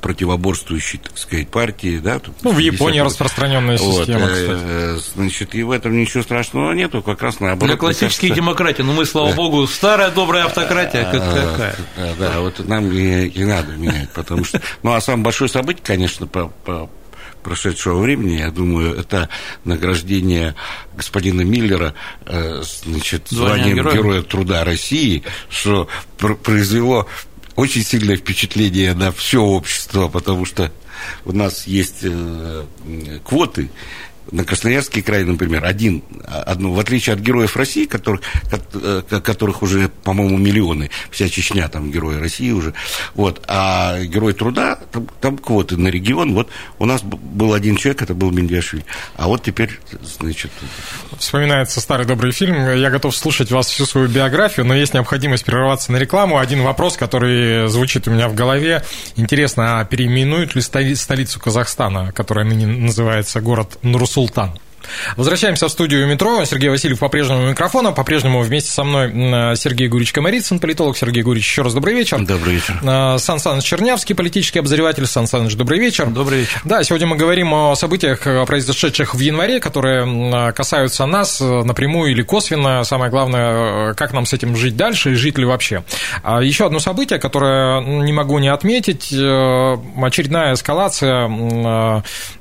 противоборствующей, 0.00 0.98
так 0.98 1.16
сказать, 1.18 1.48
партии, 1.48 1.98
да. 1.98 2.20
Ну, 2.42 2.52
в 2.52 2.58
Японии 2.58 3.00
распространенная 3.00 3.78
система, 3.78 4.20
вот, 4.20 4.30
кстати. 4.30 4.60
Э, 4.62 4.98
значит, 5.14 5.54
и 5.54 5.62
в 5.62 5.70
этом 5.70 5.96
ничего 5.96 6.22
страшного 6.22 6.72
нету, 6.72 7.02
как 7.02 7.22
раз 7.22 7.40
наоборот. 7.40 7.70
Для 7.70 7.76
классических 7.76 8.20
кажется... 8.20 8.42
демократий, 8.42 8.82
ну 8.82 8.92
мы, 8.92 9.04
слава 9.06 9.32
богу, 9.32 9.66
старая 9.66 10.10
добрая 10.10 10.44
автократия, 10.44 11.04
как 11.04 11.22
а, 11.22 11.52
какая. 11.52 12.14
Да, 12.18 12.40
вот 12.40 12.66
нам 12.66 12.90
и, 12.90 13.26
и 13.26 13.44
надо 13.44 13.72
менять, 13.72 14.10
потому 14.10 14.44
что... 14.44 14.60
Ну, 14.82 14.92
а 14.92 15.00
самое 15.00 15.24
большое 15.24 15.48
событие, 15.48 15.82
конечно, 15.84 16.26
по, 16.26 16.48
по 16.64 16.90
прошедшего 17.44 18.00
времени, 18.00 18.38
я 18.38 18.50
думаю, 18.50 18.98
это 18.98 19.28
награждение 19.64 20.56
господина 20.96 21.42
Миллера 21.42 21.94
э, 22.26 22.62
значит, 22.84 23.28
званием 23.28 23.76
Героя. 23.76 23.94
Героя 23.94 24.22
Труда 24.22 24.64
России, 24.64 25.22
что 25.50 25.88
произвело 26.16 27.06
очень 27.56 27.84
сильное 27.84 28.16
впечатление 28.16 28.94
на 28.94 29.12
все 29.12 29.40
общество, 29.40 30.08
потому 30.08 30.44
что 30.44 30.72
у 31.24 31.32
нас 31.32 31.66
есть 31.66 32.00
э, 32.02 32.64
квоты, 33.24 33.70
на 34.30 34.44
Красноярский 34.44 35.02
край, 35.02 35.24
например, 35.24 35.64
один, 35.64 36.02
одну, 36.26 36.72
в 36.72 36.78
отличие 36.80 37.14
от 37.14 37.20
героев 37.20 37.56
России, 37.56 37.84
которых, 37.84 38.22
э, 38.50 39.02
которых 39.22 39.62
уже, 39.62 39.88
по-моему, 39.88 40.38
миллионы, 40.38 40.90
вся 41.10 41.28
Чечня 41.28 41.68
там 41.68 41.90
герои 41.90 42.16
России 42.16 42.50
уже, 42.50 42.74
вот, 43.14 43.42
а 43.46 44.00
герой 44.02 44.32
труда, 44.32 44.78
там, 44.92 45.08
там 45.20 45.38
квоты 45.38 45.76
на 45.76 45.88
регион, 45.88 46.34
вот 46.34 46.48
у 46.78 46.86
нас 46.86 47.02
был 47.02 47.52
один 47.52 47.76
человек, 47.76 48.02
это 48.02 48.14
был 48.14 48.30
Миндиашвили, 48.30 48.84
а 49.16 49.28
вот 49.28 49.42
теперь, 49.42 49.78
значит... 50.02 50.50
Вспоминается 51.18 51.80
старый 51.80 52.06
добрый 52.06 52.32
фильм, 52.32 52.74
я 52.74 52.90
готов 52.90 53.14
слушать 53.14 53.50
вас 53.50 53.68
всю 53.68 53.86
свою 53.86 54.08
биографию, 54.08 54.66
но 54.66 54.74
есть 54.74 54.94
необходимость 54.94 55.44
прерваться 55.44 55.92
на 55.92 55.96
рекламу. 55.96 56.38
Один 56.38 56.62
вопрос, 56.62 56.96
который 56.96 57.68
звучит 57.68 58.08
у 58.08 58.10
меня 58.10 58.28
в 58.28 58.34
голове. 58.34 58.84
Интересно, 59.16 59.80
а 59.80 59.84
переименуют 59.84 60.54
ли 60.54 60.62
столицу 60.62 61.40
Казахстана, 61.40 62.12
которая 62.12 62.44
ныне 62.44 62.66
называется 62.66 63.40
город 63.40 63.78
Нурсултан? 63.82 64.13
Sultão. 64.14 64.52
Возвращаемся 65.16 65.68
в 65.68 65.70
студию 65.70 66.06
метро. 66.06 66.44
Сергей 66.44 66.70
Васильев 66.70 66.98
по-прежнему 66.98 67.44
у 67.44 67.48
микрофона. 67.48 67.92
По-прежнему 67.92 68.40
вместе 68.40 68.70
со 68.70 68.84
мной 68.84 69.56
Сергей 69.56 69.88
Гурич 69.88 70.12
Комарицын, 70.12 70.58
политолог. 70.58 70.96
Сергей 70.96 71.22
Гурич, 71.22 71.44
еще 71.44 71.62
раз 71.62 71.74
добрый 71.74 71.94
вечер. 71.94 72.18
Добрый 72.24 72.54
вечер. 72.54 72.80
Сан 73.18 73.38
Саныч 73.38 73.64
Чернявский, 73.64 74.14
политический 74.14 74.58
обозреватель. 74.58 75.06
Сан 75.06 75.26
Саныч, 75.26 75.54
добрый 75.54 75.78
вечер. 75.78 76.06
Добрый 76.06 76.40
вечер. 76.40 76.60
Да, 76.64 76.82
сегодня 76.84 77.06
мы 77.06 77.16
говорим 77.16 77.52
о 77.54 77.74
событиях, 77.74 78.22
произошедших 78.46 79.14
в 79.14 79.18
январе, 79.20 79.60
которые 79.60 80.52
касаются 80.52 81.06
нас 81.06 81.40
напрямую 81.40 82.12
или 82.12 82.22
косвенно. 82.22 82.84
Самое 82.84 83.10
главное, 83.10 83.94
как 83.94 84.12
нам 84.12 84.26
с 84.26 84.32
этим 84.32 84.56
жить 84.56 84.76
дальше 84.76 85.12
и 85.12 85.14
жить 85.14 85.38
ли 85.38 85.44
вообще. 85.44 85.84
А 86.22 86.40
еще 86.40 86.66
одно 86.66 86.78
событие, 86.78 87.18
которое 87.18 87.80
не 87.80 88.12
могу 88.12 88.38
не 88.38 88.48
отметить. 88.48 89.12
Э, 89.12 89.76
очередная 90.02 90.54
эскалация 90.54 91.28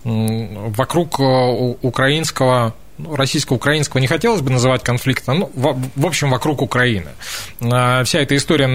вокруг 0.03 1.19
украинского 1.19 2.32
koła 2.33 2.71
ну, 2.97 3.15
российско-украинского 3.15 3.99
не 3.99 4.07
хотелось 4.07 4.41
бы 4.41 4.51
называть 4.51 4.83
конфликта, 4.83 5.33
ну, 5.33 5.51
в, 5.55 5.75
в 5.95 6.05
общем, 6.05 6.29
вокруг 6.29 6.61
Украины. 6.61 7.09
А, 7.59 8.03
вся 8.03 8.19
эта 8.19 8.35
история, 8.35 8.67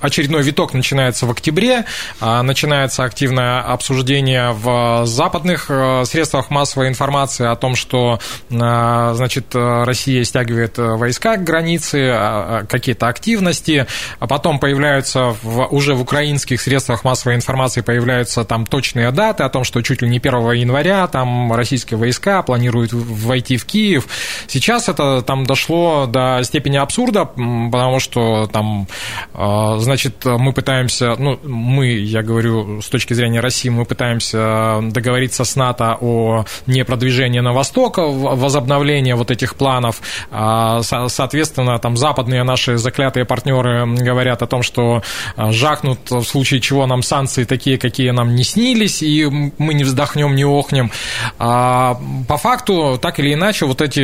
очередной 0.00 0.42
виток 0.42 0.74
начинается 0.74 1.26
в 1.26 1.30
октябре, 1.30 1.84
а, 2.20 2.42
начинается 2.42 3.04
активное 3.04 3.60
обсуждение 3.60 4.52
в 4.52 5.06
западных 5.06 5.66
э, 5.68 6.04
средствах 6.04 6.50
массовой 6.50 6.88
информации 6.88 7.46
о 7.46 7.54
том, 7.54 7.76
что, 7.76 8.18
а, 8.50 9.14
значит, 9.14 9.54
Россия 9.54 10.24
стягивает 10.24 10.76
войска 10.76 11.36
к 11.36 11.44
границе, 11.44 12.66
какие-то 12.68 13.06
активности, 13.08 13.86
а 14.18 14.26
потом 14.26 14.58
появляются 14.58 15.36
в, 15.42 15.66
уже 15.70 15.94
в 15.94 16.02
украинских 16.02 16.60
средствах 16.60 17.04
массовой 17.04 17.36
информации 17.36 17.82
появляются 17.82 18.44
там 18.44 18.66
точные 18.66 19.10
даты 19.12 19.44
о 19.44 19.48
том, 19.48 19.64
что 19.64 19.80
чуть 19.82 20.02
ли 20.02 20.08
не 20.08 20.18
1 20.18 20.52
января 20.52 21.06
там 21.06 21.52
российские 21.52 21.98
войска 21.98 22.42
планируют 22.42 22.92
войти 23.06 23.56
в 23.56 23.64
Киев. 23.64 24.06
Сейчас 24.46 24.88
это 24.88 25.22
там 25.22 25.46
дошло 25.46 26.06
до 26.06 26.40
степени 26.42 26.76
абсурда, 26.76 27.24
потому 27.24 28.00
что 28.00 28.46
там, 28.46 28.86
а, 29.34 29.78
значит, 29.78 30.24
мы 30.24 30.52
пытаемся, 30.52 31.16
ну, 31.18 31.38
мы, 31.42 31.92
я 31.92 32.22
говорю, 32.22 32.80
с 32.80 32.88
точки 32.88 33.14
зрения 33.14 33.40
России, 33.40 33.68
мы 33.68 33.84
пытаемся 33.84 34.80
договориться 34.82 35.44
с 35.44 35.56
НАТО 35.56 35.96
о 36.00 36.44
непродвижении 36.66 37.40
на 37.40 37.52
восток, 37.52 37.98
возобновлении 37.98 39.12
вот 39.12 39.30
этих 39.30 39.56
планов. 39.56 40.00
А, 40.30 40.82
соответственно, 40.82 41.78
там 41.78 41.96
западные 41.96 42.42
наши 42.42 42.76
заклятые 42.76 43.24
партнеры 43.24 43.86
говорят 43.86 44.42
о 44.42 44.46
том, 44.46 44.62
что 44.62 45.02
а, 45.36 45.52
жахнут 45.52 46.10
в 46.10 46.24
случае 46.24 46.60
чего 46.60 46.86
нам 46.86 47.02
санкции 47.02 47.44
такие, 47.44 47.78
какие 47.78 48.10
нам 48.10 48.34
не 48.34 48.44
снились, 48.44 49.02
и 49.02 49.26
мы 49.58 49.74
не 49.74 49.84
вздохнем, 49.84 50.34
не 50.34 50.44
охнем. 50.44 50.90
По 51.38 52.36
факту 52.36 52.85
так 53.00 53.18
или 53.18 53.34
иначе 53.34 53.66
вот 53.66 53.80
эти 53.80 54.00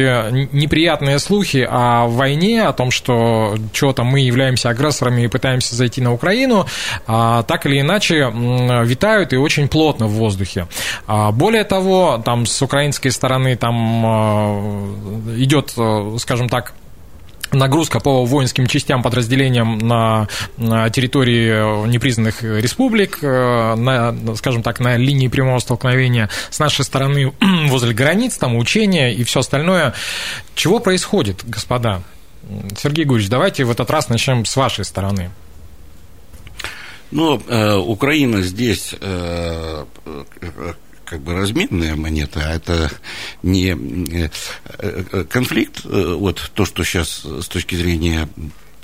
неприятные 0.54 1.18
слухи 1.18 1.66
о 1.68 2.06
войне, 2.06 2.62
о 2.62 2.72
том, 2.72 2.90
что 2.90 3.56
что-то 3.72 4.04
мы 4.04 4.20
являемся 4.20 4.70
агрессорами 4.70 5.22
и 5.22 5.28
пытаемся 5.28 5.74
зайти 5.74 6.00
на 6.00 6.12
Украину, 6.12 6.66
а, 7.06 7.42
так 7.42 7.66
или 7.66 7.80
иначе 7.80 8.30
витают 8.84 9.32
и 9.32 9.36
очень 9.36 9.68
плотно 9.68 10.06
в 10.06 10.12
воздухе. 10.12 10.66
А, 11.06 11.30
более 11.32 11.64
того, 11.64 12.22
там 12.24 12.46
с 12.46 12.62
украинской 12.62 13.10
стороны 13.10 13.56
там 13.56 14.04
а, 14.06 15.34
идет, 15.36 15.74
скажем 16.18 16.48
так, 16.48 16.74
нагрузка 17.52 18.00
по 18.00 18.24
воинским 18.24 18.66
частям, 18.66 19.02
подразделениям 19.02 19.78
на, 19.78 20.28
территории 20.90 21.86
непризнанных 21.86 22.42
республик, 22.42 23.18
э, 23.22 23.74
на, 23.74 24.14
скажем 24.36 24.62
так, 24.62 24.80
на 24.80 24.96
линии 24.96 25.28
прямого 25.28 25.58
столкновения 25.58 26.28
с 26.50 26.58
нашей 26.58 26.84
стороны 26.84 27.32
возле 27.68 27.94
границ, 27.94 28.36
там 28.36 28.56
учения 28.56 29.14
и 29.14 29.24
все 29.24 29.40
остальное. 29.40 29.94
Чего 30.54 30.78
происходит, 30.78 31.42
господа? 31.44 32.02
Сергей 32.76 33.04
Гурьевич, 33.04 33.30
давайте 33.30 33.64
в 33.64 33.70
этот 33.70 33.90
раз 33.90 34.08
начнем 34.08 34.44
с 34.44 34.56
вашей 34.56 34.84
стороны. 34.84 35.30
Ну, 37.10 37.40
э, 37.46 37.76
Украина 37.76 38.40
здесь 38.42 38.94
э, 38.98 39.84
как 41.12 41.20
бы 41.20 41.34
разменная 41.34 41.94
монета, 41.94 42.40
а 42.42 42.54
это 42.54 42.90
не 43.42 43.76
э, 43.76 44.30
э, 44.78 45.24
конфликт, 45.28 45.82
э, 45.84 46.14
вот 46.18 46.50
то, 46.54 46.64
что 46.64 46.84
сейчас 46.84 47.26
с 47.26 47.48
точки 47.48 47.74
зрения 47.74 48.30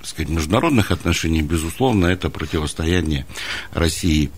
сказать, 0.02 0.28
международных 0.28 0.90
отношений, 0.90 1.40
безусловно, 1.40 2.04
это 2.04 2.28
противостояние 2.28 3.24
России 3.72 4.30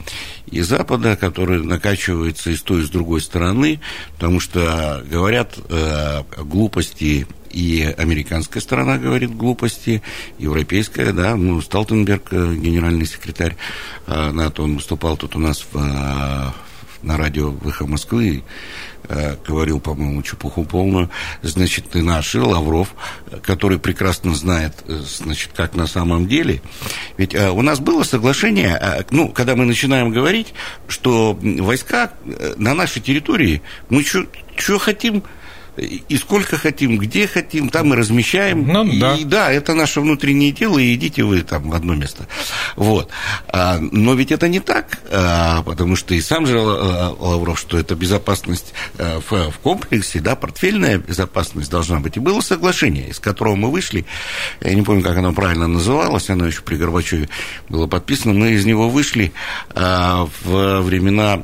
и 0.46 0.60
Запада, 0.60 1.16
которое 1.16 1.64
накачивается 1.64 2.50
и 2.50 2.54
с 2.54 2.62
той, 2.62 2.82
и 2.82 2.84
с 2.84 2.90
другой 2.90 3.22
стороны, 3.22 3.80
потому 4.14 4.38
что 4.38 5.04
говорят 5.10 5.58
э, 5.68 6.22
глупости 6.44 7.26
и 7.50 7.92
американская 7.98 8.62
сторона 8.62 8.98
говорит 8.98 9.34
глупости, 9.34 10.00
европейская, 10.38 11.12
да, 11.12 11.34
ну, 11.34 11.60
Сталтенберг, 11.60 12.32
генеральный 12.32 13.06
секретарь 13.06 13.56
НАТО, 14.06 14.62
он 14.62 14.76
выступал 14.76 15.16
тут 15.16 15.34
у 15.34 15.40
нас 15.40 15.66
в, 15.72 16.54
на 17.02 17.16
радио 17.16 17.50
«Выхо 17.50 17.86
Москвы» 17.86 18.42
э, 19.08 19.36
говорил, 19.46 19.80
по-моему, 19.80 20.22
чепуху 20.22 20.64
полную, 20.64 21.10
значит, 21.42 21.96
и 21.96 22.02
наш, 22.02 22.34
и 22.34 22.38
Лавров, 22.38 22.94
который 23.42 23.78
прекрасно 23.78 24.34
знает, 24.34 24.74
э, 24.86 25.00
значит, 25.04 25.50
как 25.54 25.74
на 25.74 25.86
самом 25.86 26.28
деле. 26.28 26.62
Ведь 27.16 27.34
э, 27.34 27.50
у 27.50 27.62
нас 27.62 27.80
было 27.80 28.02
соглашение, 28.02 28.78
э, 28.80 29.02
ну, 29.10 29.28
когда 29.28 29.56
мы 29.56 29.64
начинаем 29.64 30.10
говорить, 30.10 30.54
что 30.88 31.38
войска 31.40 32.12
э, 32.24 32.54
на 32.56 32.74
нашей 32.74 33.00
территории, 33.00 33.62
мы 33.88 34.04
что 34.04 34.78
хотим 34.78 35.22
и 35.76 36.16
сколько 36.16 36.56
хотим, 36.56 36.98
где 36.98 37.26
хотим, 37.26 37.68
там 37.68 37.92
и 37.94 37.96
размещаем. 37.96 38.66
Ну, 38.66 38.84
и, 38.84 38.98
да. 38.98 39.16
да, 39.24 39.52
это 39.52 39.74
наше 39.74 40.00
внутреннее 40.00 40.52
дело, 40.52 40.78
и 40.78 40.94
идите 40.94 41.22
вы 41.22 41.42
там 41.42 41.70
в 41.70 41.74
одно 41.74 41.94
место. 41.94 42.26
Вот. 42.76 43.10
А, 43.48 43.78
но 43.78 44.14
ведь 44.14 44.32
это 44.32 44.48
не 44.48 44.60
так, 44.60 44.98
а, 45.10 45.62
потому 45.62 45.96
что 45.96 46.14
и 46.14 46.20
сам 46.20 46.46
же 46.46 46.58
а, 46.58 47.14
Лавров, 47.18 47.58
что 47.58 47.78
это 47.78 47.94
безопасность 47.94 48.72
а, 48.98 49.20
в, 49.20 49.50
в 49.50 49.58
комплексе, 49.58 50.20
да, 50.20 50.36
портфельная 50.36 50.98
безопасность 50.98 51.70
должна 51.70 52.00
быть. 52.00 52.16
И 52.16 52.20
было 52.20 52.40
соглашение, 52.40 53.08
из 53.08 53.18
которого 53.20 53.56
мы 53.56 53.70
вышли, 53.70 54.06
я 54.60 54.74
не 54.74 54.82
помню, 54.82 55.02
как 55.02 55.16
оно 55.16 55.32
правильно 55.32 55.66
называлось, 55.66 56.30
оно 56.30 56.46
еще 56.46 56.62
при 56.62 56.76
Горбачеве 56.76 57.28
было 57.68 57.86
подписано, 57.86 58.34
мы 58.34 58.52
из 58.52 58.64
него 58.64 58.88
вышли 58.88 59.32
а, 59.74 60.28
в 60.42 60.80
времена 60.80 61.42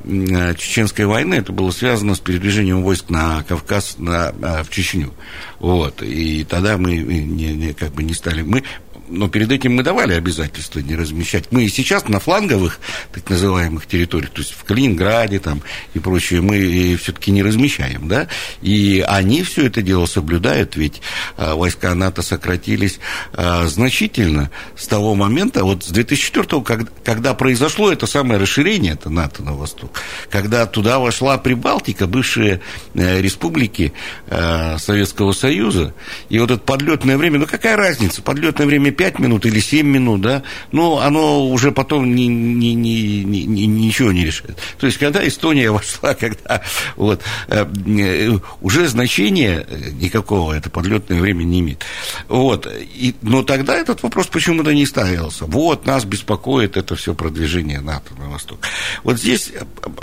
Чеченской 0.59 1.07
войны, 1.07 1.37
это 1.37 1.53
было 1.53 1.71
связано 1.71 2.15
с 2.15 2.21
передвижением 2.21 2.83
войск 2.83 3.11
на 3.11 3.43
Кавказ, 3.45 3.97
на 3.99 4.16
а, 4.17 4.63
в 4.63 4.71
Чечню. 4.71 5.13
Вот. 5.59 6.03
И 6.03 6.45
тогда 6.45 6.77
мы 6.79 6.97
не, 6.97 7.55
не, 7.55 7.73
как 7.73 7.93
бы 7.93 8.03
не 8.03 8.15
стали... 8.15 8.43
Мы 8.43 8.63
но 9.09 9.29
перед 9.29 9.51
этим 9.53 9.77
мы 9.77 9.83
давали 9.83 10.15
обязательства 10.15 10.81
не 10.81 10.97
размещать. 10.97 11.45
Мы 11.51 11.65
и 11.65 11.69
сейчас 11.69 12.09
на 12.09 12.21
фланговых, 12.21 12.81
так 13.13 13.29
называемых 13.29 13.87
территориях, 13.87 14.31
то 14.31 14.41
есть 14.41 14.53
в 14.53 14.65
Калининграде 14.65 15.39
там 15.39 15.63
и 15.95 15.99
прочее, 15.99 16.41
мы 16.41 16.97
все-таки 16.97 17.31
не 17.31 17.43
размещаем, 17.43 18.09
да, 18.09 18.29
и 18.63 19.05
они 19.07 19.43
все 19.43 19.67
это 19.67 19.83
дело 19.83 20.07
соблюдают, 20.07 20.77
ведь 20.77 21.01
а, 21.37 21.55
войска 21.55 21.95
НАТО 21.95 22.23
сократились 22.23 22.99
а, 23.33 23.67
значительно 23.67 24.51
с 24.77 24.87
того 24.87 25.15
момента, 25.15 25.65
вот 25.65 25.85
с 25.85 25.89
2004 25.89 26.63
когда, 26.63 26.91
когда 27.05 27.35
произошло 27.35 27.93
это 27.93 28.07
самое 28.07 28.41
расширение 28.41 28.93
это 28.95 29.11
НАТО 29.11 29.43
на 29.43 29.55
восток, 29.55 30.01
когда 30.31 30.67
туда 30.67 30.99
вошла 30.99 31.39
Прибалтика, 31.39 32.07
бывшие 32.07 32.61
э, 32.95 33.21
республики 33.21 33.93
э, 34.29 34.79
Советского 34.79 35.33
Союза, 35.33 35.95
и 36.29 36.39
вот 36.39 36.51
это 36.51 36.61
подлетное 36.61 37.17
время, 37.17 37.39
ну 37.39 37.47
какая 37.47 37.77
разница, 37.77 38.23
подлетное 38.23 38.67
время 38.67 38.91
5 38.97 39.19
минут 39.19 39.47
или 39.47 39.61
7 39.61 39.87
минут, 39.87 40.21
да, 40.21 40.43
но 40.73 41.01
оно 41.01 41.49
уже 41.49 41.73
потом 41.73 42.15
ни, 42.15 42.25
ни, 42.25 42.69
ни, 42.69 43.23
ни, 43.23 43.65
ничего 43.67 44.13
не 44.13 44.25
решает. 44.25 44.59
То 44.79 44.87
есть, 44.87 44.99
когда 44.99 45.27
Эстония 45.27 45.71
вошла, 45.77 46.15
когда 46.15 46.63
вот, 46.97 47.23
э, 47.49 47.67
э, 47.87 48.39
уже 48.61 48.89
значения 48.89 49.67
никакого 50.01 50.53
это 50.53 50.71
подлетное 50.71 51.21
время 51.21 51.45
не 51.45 51.61
имеет. 51.61 51.85
Вот. 52.29 52.67
И, 52.67 53.15
но 53.23 53.43
тогда 53.43 53.77
этот 53.77 54.03
вопрос 54.03 54.27
почему-то 54.27 54.73
не 54.73 54.87
ставился. 54.87 55.45
Вот, 55.47 55.87
нас 55.87 56.05
беспокоит 56.05 56.77
это 56.77 56.97
все 56.97 57.15
продвижение 57.15 57.81
НАТО 57.81 58.15
на 58.19 58.31
восток. 58.31 58.61
Вот 59.03 59.19
здесь 59.19 59.53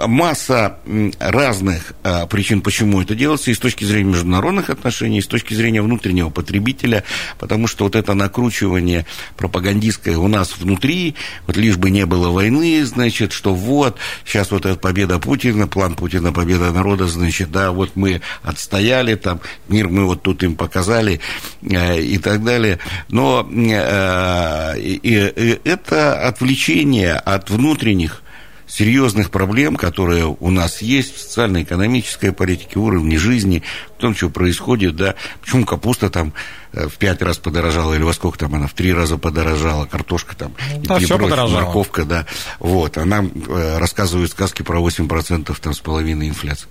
масса 0.05 0.79
разных 1.19 1.93
э, 2.03 2.27
причин, 2.27 2.61
почему 2.61 3.01
это 3.01 3.15
делается, 3.15 3.51
и 3.51 3.53
с 3.53 3.59
точки 3.59 3.85
зрения 3.85 4.11
международных 4.11 4.69
отношений, 4.69 5.19
и 5.19 5.21
с 5.21 5.27
точки 5.27 5.53
зрения 5.53 5.81
внутреннего 5.81 6.29
потребителя, 6.29 7.03
потому 7.39 7.67
что 7.67 7.85
вот 7.85 7.95
это 7.95 8.13
накручивание 8.13 8.82
планирование 8.83 9.05
пропагандистское 9.37 10.17
у 10.17 10.27
нас 10.27 10.57
внутри, 10.57 11.15
вот 11.47 11.57
лишь 11.57 11.77
бы 11.77 11.89
не 11.89 12.05
было 12.05 12.29
войны, 12.29 12.85
значит, 12.85 13.31
что 13.31 13.53
вот, 13.53 13.97
сейчас 14.25 14.51
вот 14.51 14.65
эта 14.65 14.77
победа 14.77 15.19
Путина, 15.19 15.67
план 15.67 15.95
Путина, 15.95 16.33
победа 16.33 16.71
народа, 16.71 17.07
значит, 17.07 17.51
да, 17.51 17.71
вот 17.71 17.95
мы 17.95 18.21
отстояли 18.43 19.15
там, 19.15 19.39
мир 19.69 19.89
мы 19.89 20.05
вот 20.05 20.21
тут 20.21 20.43
им 20.43 20.55
показали 20.55 21.19
э, 21.61 21.99
и 21.99 22.17
так 22.17 22.43
далее. 22.43 22.79
Но 23.09 23.47
э, 23.49 24.79
и 24.79 25.59
это 25.63 26.27
отвлечение 26.27 27.15
от 27.15 27.49
внутренних 27.49 28.21
серьезных 28.67 29.29
проблем, 29.29 29.75
которые 29.75 30.25
у 30.25 30.49
нас 30.49 30.81
есть 30.81 31.15
в 31.15 31.19
социально-экономической 31.19 32.31
политике, 32.31 32.79
уровне 32.79 33.17
жизни, 33.17 33.63
в 33.97 34.01
том, 34.01 34.15
что 34.15 34.29
происходит, 34.29 34.95
да, 34.95 35.15
почему 35.41 35.65
капуста 35.65 36.09
там 36.09 36.33
э, 36.73 36.87
в 36.87 36.93
пять 36.93 37.21
раз 37.21 37.37
подорожала, 37.37 37.93
или 37.93 38.03
во 38.03 38.13
сколько 38.13 38.37
там 38.37 38.55
она, 38.55 38.67
в 38.67 38.73
три 38.73 38.93
раза 38.93 39.17
подорожала, 39.17 39.85
картошка 39.85 40.35
там, 40.35 40.53
да, 40.79 40.97
и 40.97 41.05
все 41.05 41.17
прочее, 41.17 41.47
морковка, 41.47 42.03
да, 42.03 42.25
вот, 42.59 42.97
а 42.97 43.05
нам 43.05 43.31
э, 43.33 43.77
рассказывают 43.77 44.31
сказки 44.31 44.61
про 44.61 44.79
8% 44.79 45.55
там 45.61 45.73
с 45.73 45.79
половиной 45.79 46.29
инфляции. 46.29 46.67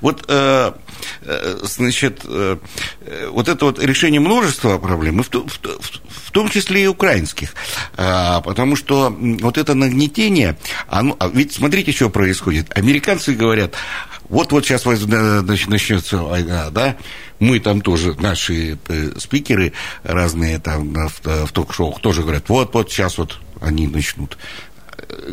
Вот, 0.00 0.24
э, 0.28 0.72
э, 1.22 1.58
значит, 1.62 2.20
э, 2.24 2.58
вот 3.30 3.48
это 3.48 3.64
вот 3.64 3.82
решение 3.82 4.20
множества 4.20 4.78
проблем, 4.78 5.22
в, 5.22 5.30
в, 5.30 5.34
в 5.36 6.03
том 6.34 6.50
числе 6.50 6.84
и 6.84 6.86
украинских, 6.86 7.54
э, 7.96 8.40
потому 8.44 8.76
что 8.76 9.16
вот 9.18 9.56
это 9.56 9.74
нагнетение, 9.74 10.58
оно, 10.88 11.16
а 11.18 11.28
ведь 11.28 11.54
смотрите, 11.54 11.92
что 11.92 12.10
происходит, 12.10 12.76
американцы 12.76 13.34
говорят, 13.34 13.74
вот-вот 14.28 14.64
сейчас 14.64 14.84
начнется 14.84 16.18
война, 16.18 16.70
да, 16.70 16.96
мы 17.38 17.60
там 17.60 17.80
тоже, 17.80 18.14
наши 18.14 18.78
э, 18.88 19.12
спикеры 19.18 19.72
разные 20.02 20.58
там 20.58 20.92
в, 20.92 21.46
в 21.46 21.52
ток-шоу 21.52 21.98
тоже 22.00 22.22
говорят, 22.22 22.48
вот-вот 22.48 22.90
сейчас 22.90 23.16
вот 23.16 23.40
они 23.60 23.86
начнут 23.86 24.36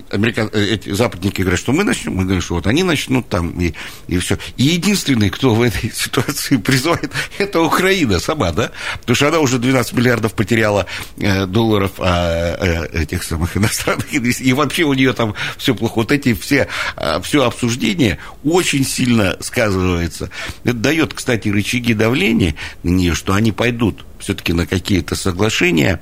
американ... 0.09 0.49
Э, 0.53 0.63
эти 0.63 0.91
западники 0.91 1.41
говорят, 1.41 1.59
что 1.59 1.71
мы 1.71 1.83
начнем, 1.83 2.13
мы 2.13 2.23
говорим, 2.23 2.41
что 2.41 2.55
вот 2.55 2.67
они 2.67 2.83
начнут 2.83 3.27
там, 3.29 3.59
и, 3.59 3.73
и 4.07 4.17
все. 4.17 4.37
И 4.57 4.63
единственный, 4.63 5.29
кто 5.29 5.53
в 5.53 5.61
этой 5.61 5.91
ситуации 5.93 6.57
призывает, 6.57 7.11
это 7.37 7.61
Украина 7.61 8.19
сама, 8.19 8.51
да? 8.51 8.71
Потому 8.99 9.15
что 9.15 9.27
она 9.27 9.39
уже 9.39 9.59
12 9.59 9.93
миллиардов 9.93 10.33
потеряла 10.33 10.85
э, 11.17 11.45
долларов 11.45 11.91
а, 11.97 12.55
э, 12.59 13.01
этих 13.01 13.23
самых 13.23 13.57
иностранных 13.57 14.13
инвестиций, 14.13 14.49
и 14.49 14.53
вообще 14.53 14.83
у 14.83 14.93
нее 14.93 15.13
там 15.13 15.33
все 15.57 15.75
плохо. 15.75 15.93
Вот 15.97 16.11
эти 16.11 16.33
все, 16.33 16.67
а, 16.95 17.21
все 17.21 17.43
обсуждение 17.45 18.19
очень 18.43 18.85
сильно 18.85 19.37
сказывается. 19.39 20.29
Это 20.63 20.73
дает, 20.73 21.13
кстати, 21.13 21.49
рычаги 21.49 21.93
давления 21.93 22.55
на 22.83 22.89
нее, 22.89 23.13
что 23.13 23.33
они 23.33 23.51
пойдут 23.51 24.05
все-таки 24.21 24.53
на 24.53 24.65
какие-то 24.65 25.15
соглашения, 25.15 26.01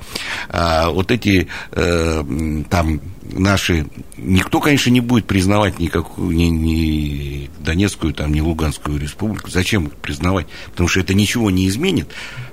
а 0.49 0.89
вот 0.89 1.11
эти 1.11 1.47
э, 1.71 2.23
там 2.69 3.01
наши, 3.31 3.87
никто, 4.17 4.59
конечно, 4.59 4.89
не 4.89 5.01
будет 5.01 5.25
признавать 5.25 5.79
никакую 5.79 6.35
ни, 6.35 6.43
ни 6.45 7.49
Донецкую, 7.59 8.13
там, 8.13 8.33
ни 8.33 8.41
Луганскую 8.41 8.99
республику. 8.99 9.49
Зачем 9.49 9.89
признавать? 9.89 10.47
Потому 10.71 10.89
что 10.89 10.99
это 10.99 11.13
ничего 11.13 11.51
не 11.51 11.67
изменит. 11.67 12.09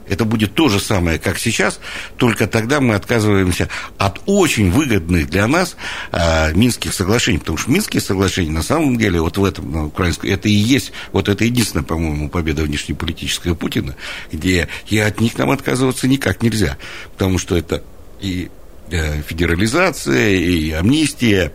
Это 0.08 0.24
будет 0.24 0.54
то 0.54 0.68
же 0.68 0.80
самое, 0.80 1.18
как 1.18 1.38
сейчас, 1.38 1.80
только 2.16 2.46
тогда 2.46 2.80
мы 2.80 2.94
отказываемся 2.94 3.68
от 3.98 4.20
очень 4.26 4.70
выгодных 4.70 5.28
для 5.28 5.46
нас 5.46 5.76
а, 6.12 6.52
Минских 6.52 6.94
соглашений, 6.94 7.38
потому 7.38 7.58
что 7.58 7.70
Минские 7.70 8.00
соглашения 8.00 8.52
на 8.52 8.62
самом 8.62 8.96
деле 8.98 9.20
вот 9.20 9.36
в 9.36 9.44
этом 9.44 9.72
на 9.72 9.86
украинском, 9.86 10.30
это 10.30 10.48
и 10.48 10.52
есть, 10.52 10.92
вот 11.12 11.28
это 11.28 11.44
единственная, 11.44 11.84
по-моему, 11.84 12.28
победа 12.28 12.62
внешнеполитическая 12.62 13.54
Путина, 13.54 13.96
где 14.32 14.68
и 14.88 14.98
от 14.98 15.20
них 15.20 15.36
нам 15.38 15.50
отказываться 15.50 16.06
никак 16.06 16.42
нельзя, 16.42 16.76
потому 17.12 17.38
что 17.38 17.56
это 17.56 17.82
и 18.20 18.50
э, 18.90 19.22
федерализация, 19.22 20.30
и 20.30 20.70
амнистия, 20.70 21.52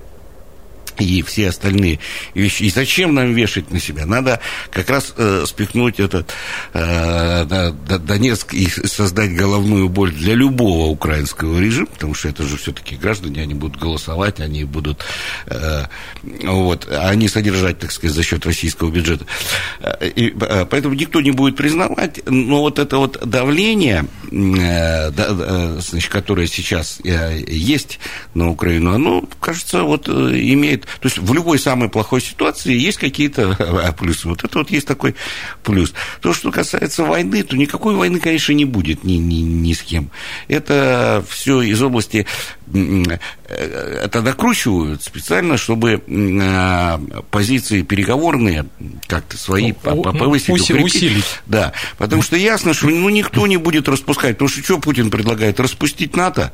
и 0.99 1.21
все 1.21 1.49
остальные 1.49 1.99
вещи. 2.34 2.63
И 2.63 2.69
зачем 2.69 3.13
нам 3.13 3.34
вешать 3.34 3.71
на 3.71 3.80
себя? 3.80 4.06
Надо 4.06 4.39
как 4.71 4.89
раз 4.89 5.13
э, 5.17 5.45
спихнуть 5.47 5.99
этот 5.99 6.34
э, 6.73 7.71
Донецк 7.99 8.54
и 8.54 8.67
создать 8.69 9.36
головную 9.36 9.89
боль 9.89 10.12
для 10.12 10.34
любого 10.34 10.88
украинского 10.88 11.60
режима, 11.60 11.88
потому 11.88 12.13
что 12.13 12.30
это 12.30 12.43
же 12.43 12.58
все-таки 12.58 12.95
граждане, 12.95 13.41
они 13.41 13.54
будут 13.54 13.80
голосовать, 13.80 14.39
они 14.39 14.63
будут 14.63 15.04
э, 15.47 15.86
вот, 16.23 16.88
они 16.91 17.27
содержать, 17.27 17.80
так 17.80 17.91
сказать, 17.91 18.15
за 18.15 18.23
счет 18.23 18.45
российского 18.45 18.91
бюджета. 18.91 19.25
Э, 19.80 20.08
и, 20.08 20.34
э, 20.39 20.65
поэтому 20.69 20.95
никто 20.95 21.21
не 21.21 21.32
будет 21.32 21.56
признавать, 21.56 22.21
но 22.25 22.62
вот 22.62 22.80
это 22.80 22.97
вот 22.97 23.19
давление, 23.27 24.06
э, 24.32 25.12
да, 25.12 25.27
э, 25.30 25.80
значит, 25.82 26.12
которое 26.12 26.47
сейчас 26.47 26.99
есть 27.04 27.99
на 28.34 28.49
Украину, 28.49 28.93
оно, 28.93 29.23
кажется, 29.39 29.84
вот 29.84 30.08
э, 30.08 30.38
имеет 30.82 31.00
то 31.00 31.08
есть 31.08 31.17
в 31.17 31.34
любой 31.34 31.60
самой 31.60 31.89
плохой 31.89 32.22
ситуации 32.22 32.74
есть 32.74 32.98
какие-то 32.98 33.56
а, 33.60 33.91
плюсы. 33.91 34.28
Вот 34.28 34.44
это 34.44 34.60
вот 34.60 34.70
есть 34.72 34.88
такой 34.88 35.15
плюс. 35.63 35.94
То, 36.22 36.34
что 36.34 36.52
касается 36.52 37.04
войны, 37.04 37.44
то 37.44 37.56
никакой 37.56 37.96
войны, 37.96 38.20
конечно, 38.20 38.54
не 38.54 38.65
будет 38.65 39.04
ни, 39.04 39.13
ни, 39.13 39.41
ни 39.41 39.74
с 39.74 39.82
кем. 39.82 40.10
Это 40.48 41.24
все 41.28 41.62
из 41.62 41.82
области 41.82 42.26
э, 42.74 43.17
это 44.04 44.22
накручивают 44.22 45.04
специально, 45.04 45.58
чтобы 45.58 46.02
а, 46.41 47.00
позиции 47.32 47.82
переговорные 47.82 48.65
как-то 49.08 49.38
свои 49.38 49.72
повысить, 49.72 50.50
укрепить. 50.50 50.86
усилить. 50.86 51.41
Да, 51.46 51.74
потому 51.98 52.22
что 52.22 52.36
ясно, 52.36 52.74
что 52.74 52.88
ну, 52.88 53.10
никто 53.10 53.48
не 53.48 53.58
будет 53.58 53.88
распускать. 53.88 54.36
Потому 54.36 54.50
что 54.50 54.63
что 54.63 54.80
Путин 54.80 55.10
предлагает? 55.10 55.60
Распустить 55.60 56.15
НАТО? 56.15 56.54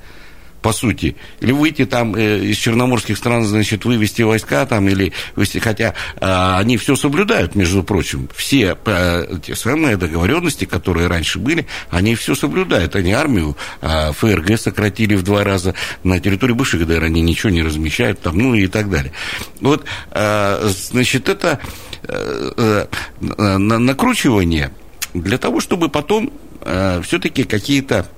По 0.67 0.73
сути. 0.73 1.15
Или 1.39 1.53
выйти 1.53 1.85
там 1.85 2.13
э, 2.13 2.39
из 2.39 2.57
черноморских 2.57 3.17
стран, 3.17 3.45
значит, 3.45 3.85
вывести 3.85 4.21
войска 4.21 4.65
там, 4.65 4.89
или 4.89 5.13
вывести, 5.37 5.59
хотя 5.59 5.93
э, 6.19 6.55
они 6.59 6.75
все 6.75 6.97
соблюдают, 6.97 7.55
между 7.55 7.83
прочим. 7.83 8.27
Все 8.35 8.77
э, 8.85 9.37
те 9.41 9.55
самые 9.55 9.95
договоренности, 9.95 10.65
которые 10.65 11.07
раньше 11.07 11.39
были, 11.39 11.67
они 11.89 12.15
все 12.15 12.35
соблюдают. 12.35 12.97
Они 12.97 13.13
армию 13.13 13.55
э, 13.79 14.11
ФРГ 14.11 14.59
сократили 14.59 15.15
в 15.15 15.23
два 15.23 15.45
раза 15.45 15.73
на 16.03 16.19
территории 16.19 16.51
бывших 16.51 16.81
ГДР, 16.81 17.01
они 17.01 17.21
ничего 17.21 17.49
не 17.49 17.63
размещают 17.63 18.19
там, 18.19 18.37
ну 18.37 18.53
и 18.53 18.67
так 18.67 18.89
далее. 18.89 19.13
Вот, 19.61 19.85
э, 20.11 20.69
значит, 20.91 21.29
это 21.29 21.61
э, 22.03 22.87
э, 23.21 23.57
накручивание 23.57 24.71
для 25.13 25.37
того, 25.37 25.61
чтобы 25.61 25.87
потом 25.87 26.33
э, 26.65 27.01
все-таки 27.05 27.45
какие-то 27.45 28.09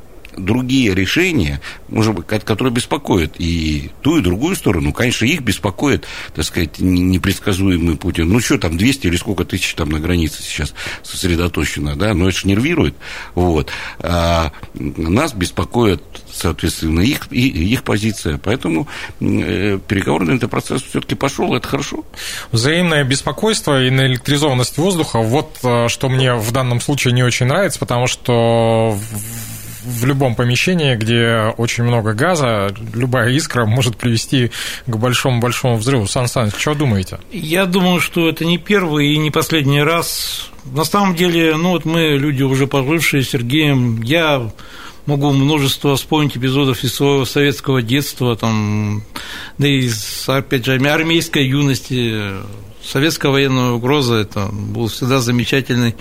другие 0.45 0.93
решения, 0.93 1.61
может 1.87 2.13
быть, 2.13 2.27
которые 2.27 2.73
беспокоят 2.73 3.35
и 3.39 3.91
ту, 4.01 4.17
и 4.17 4.21
другую 4.21 4.55
сторону. 4.55 4.93
Конечно, 4.93 5.25
их 5.25 5.41
беспокоит, 5.41 6.05
так 6.33 6.45
сказать, 6.45 6.79
непредсказуемый 6.79 7.97
Путин. 7.97 8.29
Ну, 8.29 8.39
что 8.39 8.57
там, 8.57 8.77
200 8.77 9.07
или 9.07 9.15
сколько 9.15 9.45
тысяч 9.45 9.73
там 9.73 9.89
на 9.89 9.99
границе 9.99 10.41
сейчас 10.43 10.73
сосредоточено, 11.03 11.95
да, 11.95 12.13
но 12.13 12.29
это 12.29 12.39
же 12.39 12.47
нервирует. 12.47 12.95
Вот. 13.35 13.71
А 13.99 14.51
нас 14.73 15.33
беспокоит, 15.33 16.01
соответственно, 16.31 17.01
их, 17.01 17.31
их 17.31 17.83
позиция. 17.83 18.37
Поэтому 18.37 18.87
э, 19.19 19.79
переговорный 19.87 20.35
этот 20.35 20.51
процесс 20.51 20.81
все-таки 20.81 21.15
пошел, 21.15 21.55
это 21.55 21.67
хорошо. 21.67 22.05
Взаимное 22.51 23.03
беспокойство 23.03 23.83
и 23.83 23.89
наэлектризованность 23.89 24.77
воздуха, 24.77 25.19
вот 25.19 25.57
э, 25.63 25.87
что 25.87 26.09
мне 26.09 26.35
в 26.35 26.51
данном 26.51 26.81
случае 26.81 27.13
не 27.13 27.23
очень 27.23 27.47
нравится, 27.47 27.79
потому 27.79 28.07
что 28.07 28.97
в 29.83 30.05
любом 30.05 30.35
помещении, 30.35 30.95
где 30.95 31.53
очень 31.57 31.83
много 31.83 32.13
газа, 32.13 32.73
любая 32.93 33.31
искра 33.31 33.65
может 33.65 33.97
привести 33.97 34.51
к 34.85 34.95
большому-большому 34.95 35.77
взрыву. 35.77 36.07
Сан 36.07 36.27
Саныч, 36.27 36.53
что 36.57 36.73
думаете? 36.73 37.19
Я 37.31 37.65
думаю, 37.65 37.99
что 37.99 38.29
это 38.29 38.45
не 38.45 38.57
первый 38.57 39.13
и 39.13 39.17
не 39.17 39.31
последний 39.31 39.81
раз. 39.81 40.49
На 40.65 40.83
самом 40.83 41.15
деле, 41.15 41.55
ну 41.55 41.71
вот 41.71 41.85
мы 41.85 42.17
люди 42.17 42.43
уже 42.43 42.67
пожившие 42.67 43.23
с 43.23 43.29
Сергеем, 43.29 44.01
я 44.01 44.49
могу 45.05 45.31
множество 45.31 45.95
вспомнить 45.95 46.37
эпизодов 46.37 46.83
из 46.83 46.93
своего 46.93 47.25
советского 47.25 47.81
детства, 47.81 48.35
там, 48.35 49.03
да 49.57 49.67
и, 49.67 49.89
опять 50.27 50.65
же, 50.65 50.75
армейской 50.75 51.47
юности, 51.47 52.21
советская 52.83 53.31
военная 53.31 53.71
угроза, 53.71 54.15
это 54.15 54.49
был 54.51 54.87
всегда 54.87 55.19
замечательный 55.19 55.95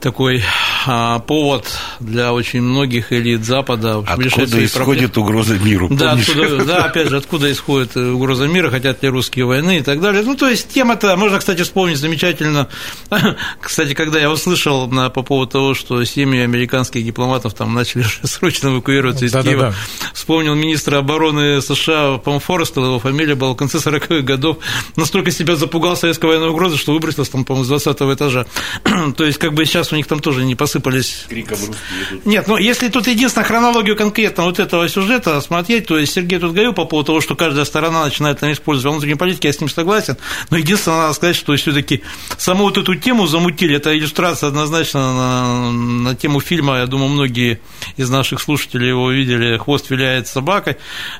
такой 0.00 0.42
а, 0.86 1.18
повод 1.20 1.66
для 2.00 2.32
очень 2.32 2.62
многих 2.62 3.12
элит 3.12 3.44
Запада. 3.44 3.98
Откуда 3.98 4.64
исходит 4.64 5.12
проблемы. 5.12 5.12
угроза 5.16 5.58
миру? 5.58 5.88
Да, 5.90 6.12
откуда, 6.12 6.64
да, 6.64 6.84
опять 6.84 7.08
же, 7.08 7.18
откуда 7.18 7.50
исходит 7.52 7.96
угроза 7.96 8.46
мира, 8.46 8.70
хотят 8.70 9.02
ли 9.02 9.08
русские 9.08 9.44
войны 9.44 9.78
и 9.78 9.82
так 9.82 10.00
далее. 10.00 10.22
Ну, 10.22 10.36
то 10.36 10.48
есть, 10.48 10.68
тема-то, 10.68 11.16
можно, 11.16 11.38
кстати, 11.38 11.62
вспомнить 11.62 11.98
замечательно, 11.98 12.68
кстати, 13.60 13.94
когда 13.94 14.18
я 14.18 14.30
услышал 14.30 14.88
на, 14.88 15.10
по 15.10 15.22
поводу 15.22 15.50
того, 15.50 15.74
что 15.74 16.02
семьи 16.04 16.40
американских 16.40 17.04
дипломатов 17.04 17.54
там 17.54 17.74
начали 17.74 18.04
срочно 18.24 18.68
эвакуироваться 18.68 19.26
из 19.26 19.32
да, 19.32 19.42
Киева, 19.42 19.62
да, 19.62 19.70
да. 19.70 20.06
вспомнил 20.14 20.54
министра 20.54 20.98
обороны 20.98 21.60
США, 21.60 22.18
Форестел, 22.18 22.84
его 22.84 22.98
фамилия 22.98 23.34
была 23.34 23.52
в 23.52 23.56
конце 23.56 23.78
40-х 23.78 24.20
годов, 24.20 24.58
настолько 24.96 25.30
себя 25.30 25.56
запугал 25.56 25.96
советской 25.96 26.26
военной 26.26 26.48
угрозы, 26.48 26.78
что 26.78 26.92
выбросился 26.92 27.32
там, 27.32 27.44
по-моему, 27.44 27.64
с 27.64 27.68
20 27.68 28.00
этажа. 28.00 28.46
то 29.16 29.24
есть, 29.24 29.38
как 29.38 29.52
бы 29.52 29.64
сейчас 29.66 29.89
сейчас 29.90 29.92
у 29.92 29.96
них 29.96 30.06
там 30.06 30.20
тоже 30.20 30.44
не 30.44 30.54
посыпались... 30.54 31.24
Криком 31.28 31.58
русские 31.58 32.20
Нет, 32.24 32.46
ну 32.48 32.56
если 32.56 32.88
тут 32.88 33.06
единственная 33.06 33.46
хронологию 33.46 33.96
конкретно 33.96 34.44
вот 34.44 34.58
этого 34.58 34.88
сюжета 34.88 35.40
смотреть, 35.40 35.86
то 35.86 35.98
есть 35.98 36.12
Сергей 36.12 36.38
тут 36.38 36.52
говорил 36.52 36.72
по 36.72 36.84
поводу 36.84 37.06
того, 37.08 37.20
что 37.20 37.34
каждая 37.34 37.64
сторона 37.64 38.04
начинает 38.04 38.40
там 38.40 38.52
использовать. 38.52 38.90
Внутреннюю 38.90 39.18
политику, 39.18 39.46
я 39.46 39.52
с 39.52 39.60
ним 39.60 39.68
согласен, 39.68 40.16
но 40.50 40.56
единственное, 40.56 40.98
надо 40.98 41.14
сказать, 41.14 41.36
что 41.36 41.54
все 41.56 41.72
таки 41.72 42.02
саму 42.38 42.64
вот 42.64 42.78
эту 42.78 42.94
тему 42.94 43.26
замутили, 43.26 43.76
это 43.76 43.96
иллюстрация 43.96 44.48
однозначно 44.48 45.14
на, 45.14 45.70
на 45.70 46.14
тему 46.14 46.40
фильма, 46.40 46.78
я 46.78 46.86
думаю, 46.86 47.08
многие 47.10 47.60
из 47.96 48.10
наших 48.10 48.40
слушателей 48.40 48.88
его 48.88 49.10
видели. 49.10 49.58
«Хвост 49.58 49.90
виляет 49.90 50.26
собакой», 50.28 50.76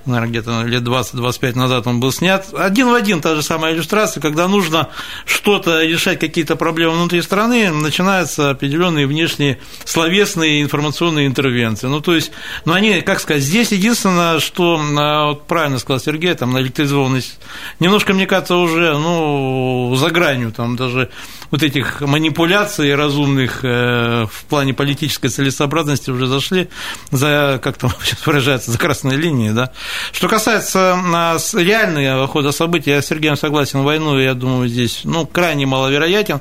наверное, 0.06 0.30
где-то 0.30 0.62
лет 0.62 0.82
20-25 0.82 1.56
назад 1.56 1.86
он 1.86 2.00
был 2.00 2.12
снят, 2.12 2.46
один 2.54 2.88
в 2.88 2.94
один 2.94 3.20
та 3.20 3.34
же 3.34 3.42
самая 3.42 3.74
иллюстрация, 3.74 4.20
когда 4.20 4.48
нужно 4.48 4.88
что-то 5.24 5.82
решать, 5.82 6.18
какие-то 6.18 6.56
проблемы 6.56 6.94
внутри 6.94 7.22
страны, 7.22 7.70
начинаются 7.70 8.54
определенные 8.60 9.06
внешние 9.06 9.58
словесные 9.86 10.60
информационные 10.60 11.26
интервенции. 11.26 11.86
Ну, 11.86 12.00
то 12.00 12.14
есть, 12.14 12.30
ну, 12.66 12.74
они, 12.74 13.00
как 13.00 13.18
сказать, 13.20 13.42
здесь 13.42 13.72
единственное, 13.72 14.38
что, 14.38 14.78
а, 14.98 15.28
вот 15.28 15.46
правильно 15.46 15.78
сказал 15.78 15.98
Сергей, 15.98 16.34
там, 16.34 16.58
электризованность, 16.58 17.38
немножко, 17.78 18.12
мне 18.12 18.26
кажется, 18.26 18.56
уже, 18.56 18.98
ну, 18.98 19.94
за 19.96 20.10
гранью, 20.10 20.52
там, 20.52 20.76
даже 20.76 21.08
вот 21.50 21.62
этих 21.62 22.02
манипуляций 22.02 22.94
разумных 22.94 23.64
э, 23.64 24.26
в 24.30 24.44
плане 24.44 24.72
политической 24.72 25.28
целесообразности 25.28 26.10
уже 26.10 26.26
зашли 26.26 26.68
за, 27.10 27.58
как 27.62 27.78
там 27.78 27.90
сейчас 28.04 28.26
выражается, 28.26 28.70
за 28.70 28.78
красной 28.78 29.16
линией, 29.16 29.52
да. 29.52 29.72
Что 30.12 30.28
касается 30.28 30.98
а, 31.02 31.38
реального 31.54 32.26
хода 32.26 32.52
событий, 32.52 32.90
я 32.90 33.00
с 33.00 33.06
Сергеем 33.06 33.36
согласен, 33.36 33.82
войну, 33.82 34.18
я 34.18 34.34
думаю, 34.34 34.68
здесь, 34.68 35.00
ну, 35.04 35.26
крайне 35.26 35.64
маловероятен, 35.64 36.40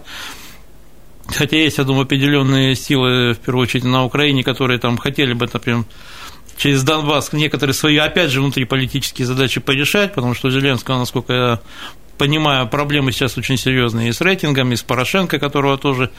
Хотя 1.36 1.58
есть, 1.58 1.78
я 1.78 1.84
думаю, 1.84 2.04
определенные 2.04 2.76
силы, 2.76 3.34
в 3.34 3.40
первую 3.40 3.64
очередь, 3.64 3.84
на 3.84 4.04
Украине, 4.04 4.44
которые 4.44 4.80
там 4.80 4.98
хотели 4.98 5.34
бы, 5.34 5.48
например, 5.52 5.86
через 6.58 6.84
Донбасс 6.84 7.32
некоторые 7.34 7.74
свои, 7.74 7.98
опять 7.98 8.32
же, 8.32 8.42
внутриполитические 8.42 9.26
задачи 9.26 9.60
порешать, 9.60 10.14
потому 10.14 10.34
что 10.34 10.50
Зеленского, 10.50 10.98
насколько 10.98 11.34
я 11.34 11.60
понимаю, 12.20 12.68
проблемы 12.68 13.14
сейчас 13.14 13.38
очень 13.38 13.58
серьезные 13.58 14.10
и 14.10 14.12
с 14.12 14.20
рейтингами, 14.20 14.74
и 14.74 14.76
с 14.76 14.84
Порошенко, 14.84 15.40
которого 15.40 15.78
тоже 15.78 16.12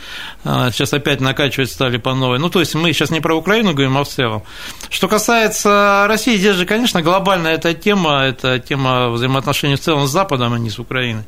а, 0.45 0.71
сейчас 0.71 0.95
опять 0.95 1.21
накачивать 1.21 1.71
стали 1.71 1.99
по 1.99 2.15
новой. 2.15 2.39
Ну, 2.39 2.49
то 2.49 2.59
есть 2.61 2.75
мы 2.75 2.93
сейчас 2.95 3.11
не 3.11 3.21
про 3.21 3.37
Украину 3.37 3.75
говорим, 3.75 3.99
а 3.99 4.05
в 4.05 4.09
целом. 4.09 4.43
Что 4.89 5.09
касается 5.09 6.07
России, 6.09 6.37
здесь 6.37 6.57
же, 6.57 6.65
конечно, 6.65 7.03
глобальная 7.03 7.55
эта 7.55 7.75
тема, 7.75 8.23
это 8.23 8.59
тема 8.59 9.11
взаимоотношений 9.11 9.77
в 9.77 9.81
целом 9.81 10.07
с 10.07 10.11
Западом, 10.11 10.55
а 10.55 10.59
не 10.59 10.71
с 10.71 10.79
Украиной. 10.79 11.25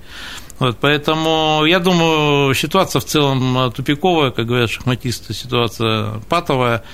Вот, 0.59 0.79
поэтому 0.81 1.65
я 1.67 1.81
думаю, 1.81 2.55
ситуация 2.55 3.01
в 3.01 3.05
целом 3.05 3.73
тупиковая, 3.73 4.31
как 4.31 4.47
говорят 4.47 4.71
шахматисты, 4.71 5.35
ситуация 5.35 6.21
патовая. 6.29 6.85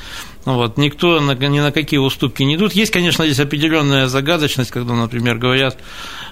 Вот, 0.45 0.79
никто 0.79 1.21
ни 1.21 1.61
на 1.61 1.73
какие 1.73 1.99
уступки 1.99 2.43
не 2.43 2.55
идут. 2.55 2.73
Есть, 2.73 2.91
конечно, 2.91 3.27
здесь 3.27 3.41
определенная 3.41 4.07
загадочность, 4.07 4.71
когда, 4.71 4.95
например, 4.95 5.37
говорят 5.37 5.77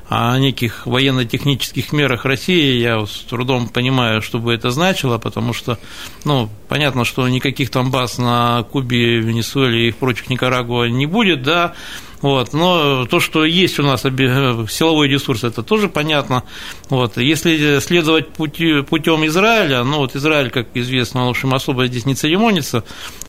о 0.09 0.39
неких 0.39 0.87
военно-технических 0.87 1.93
мерах 1.93 2.25
России, 2.25 2.79
я 2.79 3.05
с 3.05 3.27
трудом 3.29 3.69
понимаю, 3.69 4.23
что 4.23 4.39
бы 4.39 4.55
это 4.55 4.71
значило, 4.71 5.19
потому 5.19 5.53
что, 5.53 5.79
ну, 6.25 6.49
понятно, 6.69 7.05
что 7.05 7.29
никаких 7.29 7.71
там 7.71 7.91
баз 7.91 8.17
на 8.17 8.63
Кубе, 8.71 9.19
Венесуэле 9.19 9.89
и 9.89 9.93
прочих 9.93 10.31
Никарагуа 10.31 10.85
не 10.85 11.07
будет, 11.07 11.43
да, 11.43 11.75
вот. 12.21 12.53
Но 12.53 13.07
то, 13.07 13.21
что 13.21 13.45
есть 13.45 13.79
у 13.79 13.83
нас 13.83 14.03
силовой 14.03 15.09
ресурс, 15.09 15.45
это 15.45 15.63
тоже 15.63 15.89
понятно. 15.89 16.45
Вот. 16.89 17.17
Если 17.17 17.79
следовать 17.81 18.29
путем 18.31 19.27
Израиля, 19.27 19.85
ну 19.85 19.99
вот 19.99 20.17
Израиль, 20.17 20.51
как 20.51 20.69
известно, 20.75 21.27
в 21.27 21.31
общем, 21.31 21.55
особо 21.55 21.87
здесь 21.87 22.07
не 22.07 22.15
церемонится, 22.15 22.85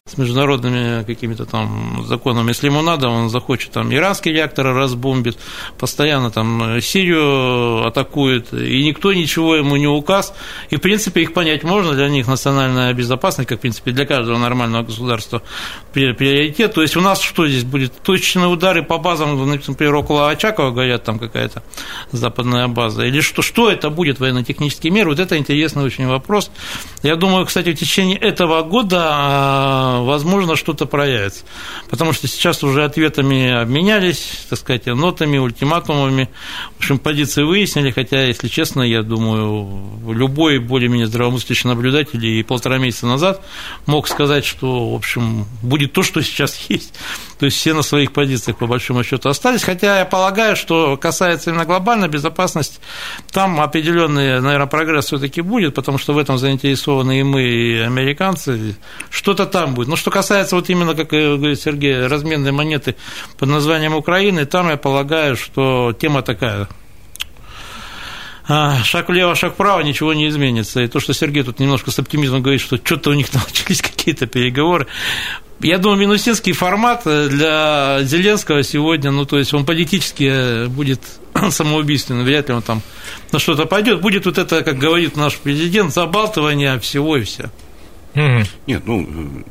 с 0.08 0.18
международными 0.18 1.04
какими-то 1.04 1.46
там 1.46 2.06
законами. 2.08 2.50
Если 2.50 2.68
ему 2.68 2.82
надо, 2.82 3.10
он 3.10 3.30
захочет 3.30 3.72
там 3.72 3.94
иранские 3.94 4.34
реакторы 4.34 4.74
разбомбит, 4.74 5.38
постоянно 5.78 6.32
там 6.32 6.80
Сирию 6.82 7.86
атакует, 7.86 8.54
и 8.54 8.86
никто 8.86 9.12
ничего 9.14 9.56
ему 9.58 9.76
не 9.76 9.88
указ. 9.88 10.34
И, 10.70 10.78
в 10.78 10.80
принципе, 10.80 11.24
их 11.24 11.34
понять 11.34 11.64
можно, 11.64 11.94
для 11.94 12.08
них 12.08 12.28
национальная 12.28 12.94
безопасность, 12.94 13.50
как, 13.50 13.58
в 13.60 13.62
принципе, 13.62 13.92
для 13.92 14.06
каждого 14.06 14.38
нормального 14.38 14.84
государства 14.84 15.42
приоритет. 15.92 16.74
То 16.74 16.82
есть 16.82 16.96
у 16.96 17.02
нас 17.02 17.22
что 17.22 17.46
здесь 17.48 17.66
будет? 17.66 17.92
Точечные 18.02 18.48
удары 18.78 18.84
по 18.84 18.98
базам, 18.98 19.50
например, 19.50 19.96
около 19.96 20.30
Очакова, 20.30 20.72
говорят, 20.72 21.04
там 21.04 21.20
какая-то 21.20 21.64
западная 22.12 22.68
база. 22.68 23.04
Или 23.04 23.22
что, 23.22 23.42
что 23.42 23.70
это 23.70 23.90
будет, 23.90 24.20
военно-технические 24.20 24.92
меры? 24.92 25.10
Вот 25.10 25.20
это 25.20 25.38
интересный 25.38 25.84
очень 25.84 26.08
вопрос. 26.08 26.52
Я 27.04 27.16
думаю, 27.16 27.46
кстати, 27.46 27.74
в 27.74 27.80
течение 27.80 28.18
этого 28.18 28.62
года 28.64 29.00
а, 29.02 30.04
возможно, 30.04 30.56
что-то 30.56 30.86
проявится. 30.86 31.44
Потому 31.90 32.14
что 32.14 32.28
сейчас 32.28 32.64
уже 32.64 32.84
ответами 32.84 33.62
обменялись, 33.62 34.46
так 34.50 34.60
сказать, 34.60 34.86
нотами, 34.86 35.38
ультиматумами. 35.38 36.30
В 36.76 36.80
общем, 36.80 37.00
позиции 37.00 37.44
выяснили, 37.44 37.92
хотя, 37.92 38.26
если 38.26 38.48
честно, 38.48 38.82
я 38.82 39.04
думаю, 39.04 40.14
любой 40.14 40.60
более-менее 40.60 41.08
здравомыслящий 41.08 41.70
наблюдатель 41.70 42.24
и 42.26 42.44
полтора 42.44 42.78
месяца 42.78 43.08
назад 43.08 43.42
мог 43.86 44.08
сказать, 44.08 44.46
что, 44.46 44.92
в 44.92 44.96
общем, 44.96 45.46
будет 45.62 45.94
то, 45.94 46.04
что 46.04 46.22
сейчас 46.22 46.58
есть. 46.70 46.94
То 47.40 47.46
есть 47.46 47.58
все 47.58 47.74
на 47.74 47.82
своих 47.82 48.12
позициях, 48.12 48.58
по 48.68 48.74
большому 48.74 49.04
счету, 49.04 49.30
остались. 49.30 49.64
Хотя 49.64 50.00
я 50.00 50.06
полагаю, 50.06 50.56
что 50.56 50.98
касается 50.98 51.50
именно 51.50 51.66
глобальной 51.66 52.08
безопасности, 52.08 52.80
там 53.32 53.60
определенный, 53.60 54.42
наверное, 54.42 54.68
прогресс 54.68 55.06
все-таки 55.06 55.42
будет, 55.42 55.74
потому 55.74 55.98
что 55.98 56.14
в 56.14 56.18
этом 56.18 56.38
заинтересованы 56.38 57.20
и 57.20 57.24
мы, 57.24 57.44
и 57.44 57.78
американцы. 57.80 58.76
Что-то 59.10 59.46
там 59.46 59.74
будет. 59.74 59.88
Но 59.88 59.96
что 59.96 60.12
касается 60.12 60.56
вот 60.56 60.70
именно, 60.70 60.94
как 60.94 61.10
говорит 61.10 61.60
Сергей, 61.60 62.08
разменной 62.08 62.52
монеты 62.52 62.96
под 63.40 63.50
названием 63.50 63.96
Украины, 63.96 64.46
там 64.46 64.70
я 64.70 64.78
полагаю, 64.78 65.36
что 65.36 65.94
тема 65.98 66.22
такая 66.22 66.68
шаг 68.48 69.10
влево, 69.10 69.36
шаг 69.36 69.54
вправо, 69.54 69.82
ничего 69.82 70.14
не 70.14 70.28
изменится. 70.28 70.82
И 70.82 70.88
то, 70.88 71.00
что 71.00 71.14
Сергей 71.14 71.44
тут 71.44 71.60
немножко 71.60 71.92
с 71.92 72.00
оптимизмом 72.00 72.42
говорит, 72.42 72.62
что 72.62 72.78
что-то 72.78 73.10
у 73.10 73.14
них 73.14 73.34
начались 73.34 73.82
какие-то 73.82 74.28
переговоры, 74.28 74.88
я 75.60 75.80
думаю, 75.80 76.00
минусинский 76.00 76.54
формат 76.54 77.02
для 77.04 78.00
Зеленского 78.04 78.62
сегодня, 78.62 79.10
ну, 79.10 79.26
то 79.26 79.40
есть 79.40 79.54
он 79.56 79.66
политически 79.66 80.68
будет 80.68 81.02
самоубийственным, 81.50 82.26
вряд 82.26 82.50
ли 82.50 82.56
он 82.56 82.62
там 82.62 82.82
на 83.32 83.40
что-то 83.40 83.66
пойдет. 83.66 84.02
Будет 84.02 84.26
вот 84.26 84.38
это, 84.38 84.64
как 84.64 84.78
говорит 84.78 85.16
наш 85.16 85.38
президент, 85.38 85.94
забалтывание 85.94 86.80
всего 86.80 87.18
и 87.18 87.24
вся. 87.24 87.50
Mm-hmm. 88.18 88.48
Нет, 88.66 88.82
ну, 88.88 89.08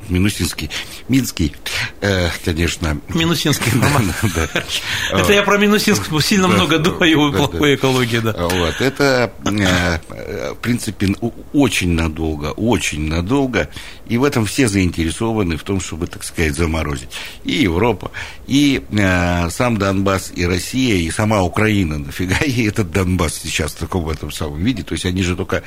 Минусинский, 0.08 0.68
Минский, 1.08 1.54
э, 2.00 2.28
конечно. 2.44 2.98
Минусинский 3.14 3.70
роман. 3.80 4.12
Это 5.12 5.32
я 5.32 5.44
про 5.44 5.56
Минусинск 5.56 6.02
сильно 6.20 6.48
много 6.48 6.78
думаю 6.78 7.28
о 7.28 7.32
плохой 7.32 7.76
экологии, 7.76 8.18
да. 8.18 8.32
Вот, 8.32 8.80
это, 8.80 9.32
э, 9.44 10.52
в 10.52 10.56
принципе, 10.56 11.14
очень 11.52 11.92
надолго, 11.92 12.46
очень 12.56 13.08
надолго, 13.08 13.68
и 14.08 14.18
в 14.18 14.24
этом 14.24 14.46
все 14.46 14.66
заинтересованы 14.66 15.56
в 15.56 15.62
том, 15.62 15.80
чтобы, 15.80 16.08
так 16.08 16.24
сказать, 16.24 16.56
заморозить. 16.56 17.10
И 17.44 17.52
Европа, 17.52 18.10
и 18.48 18.82
э, 18.90 19.48
сам 19.50 19.76
Донбасс, 19.76 20.32
и 20.34 20.44
Россия, 20.44 20.96
и 20.96 21.10
сама 21.12 21.44
Украина. 21.44 21.98
Нафига 22.06 22.38
ей 22.44 22.68
этот 22.68 22.90
Донбасс 22.90 23.40
сейчас 23.44 23.74
в 23.74 23.76
таком 23.76 24.08
этом 24.08 24.32
самом 24.32 24.58
виде? 24.58 24.82
То 24.82 24.94
есть 24.94 25.06
они 25.06 25.22
же 25.22 25.36
только 25.36 25.62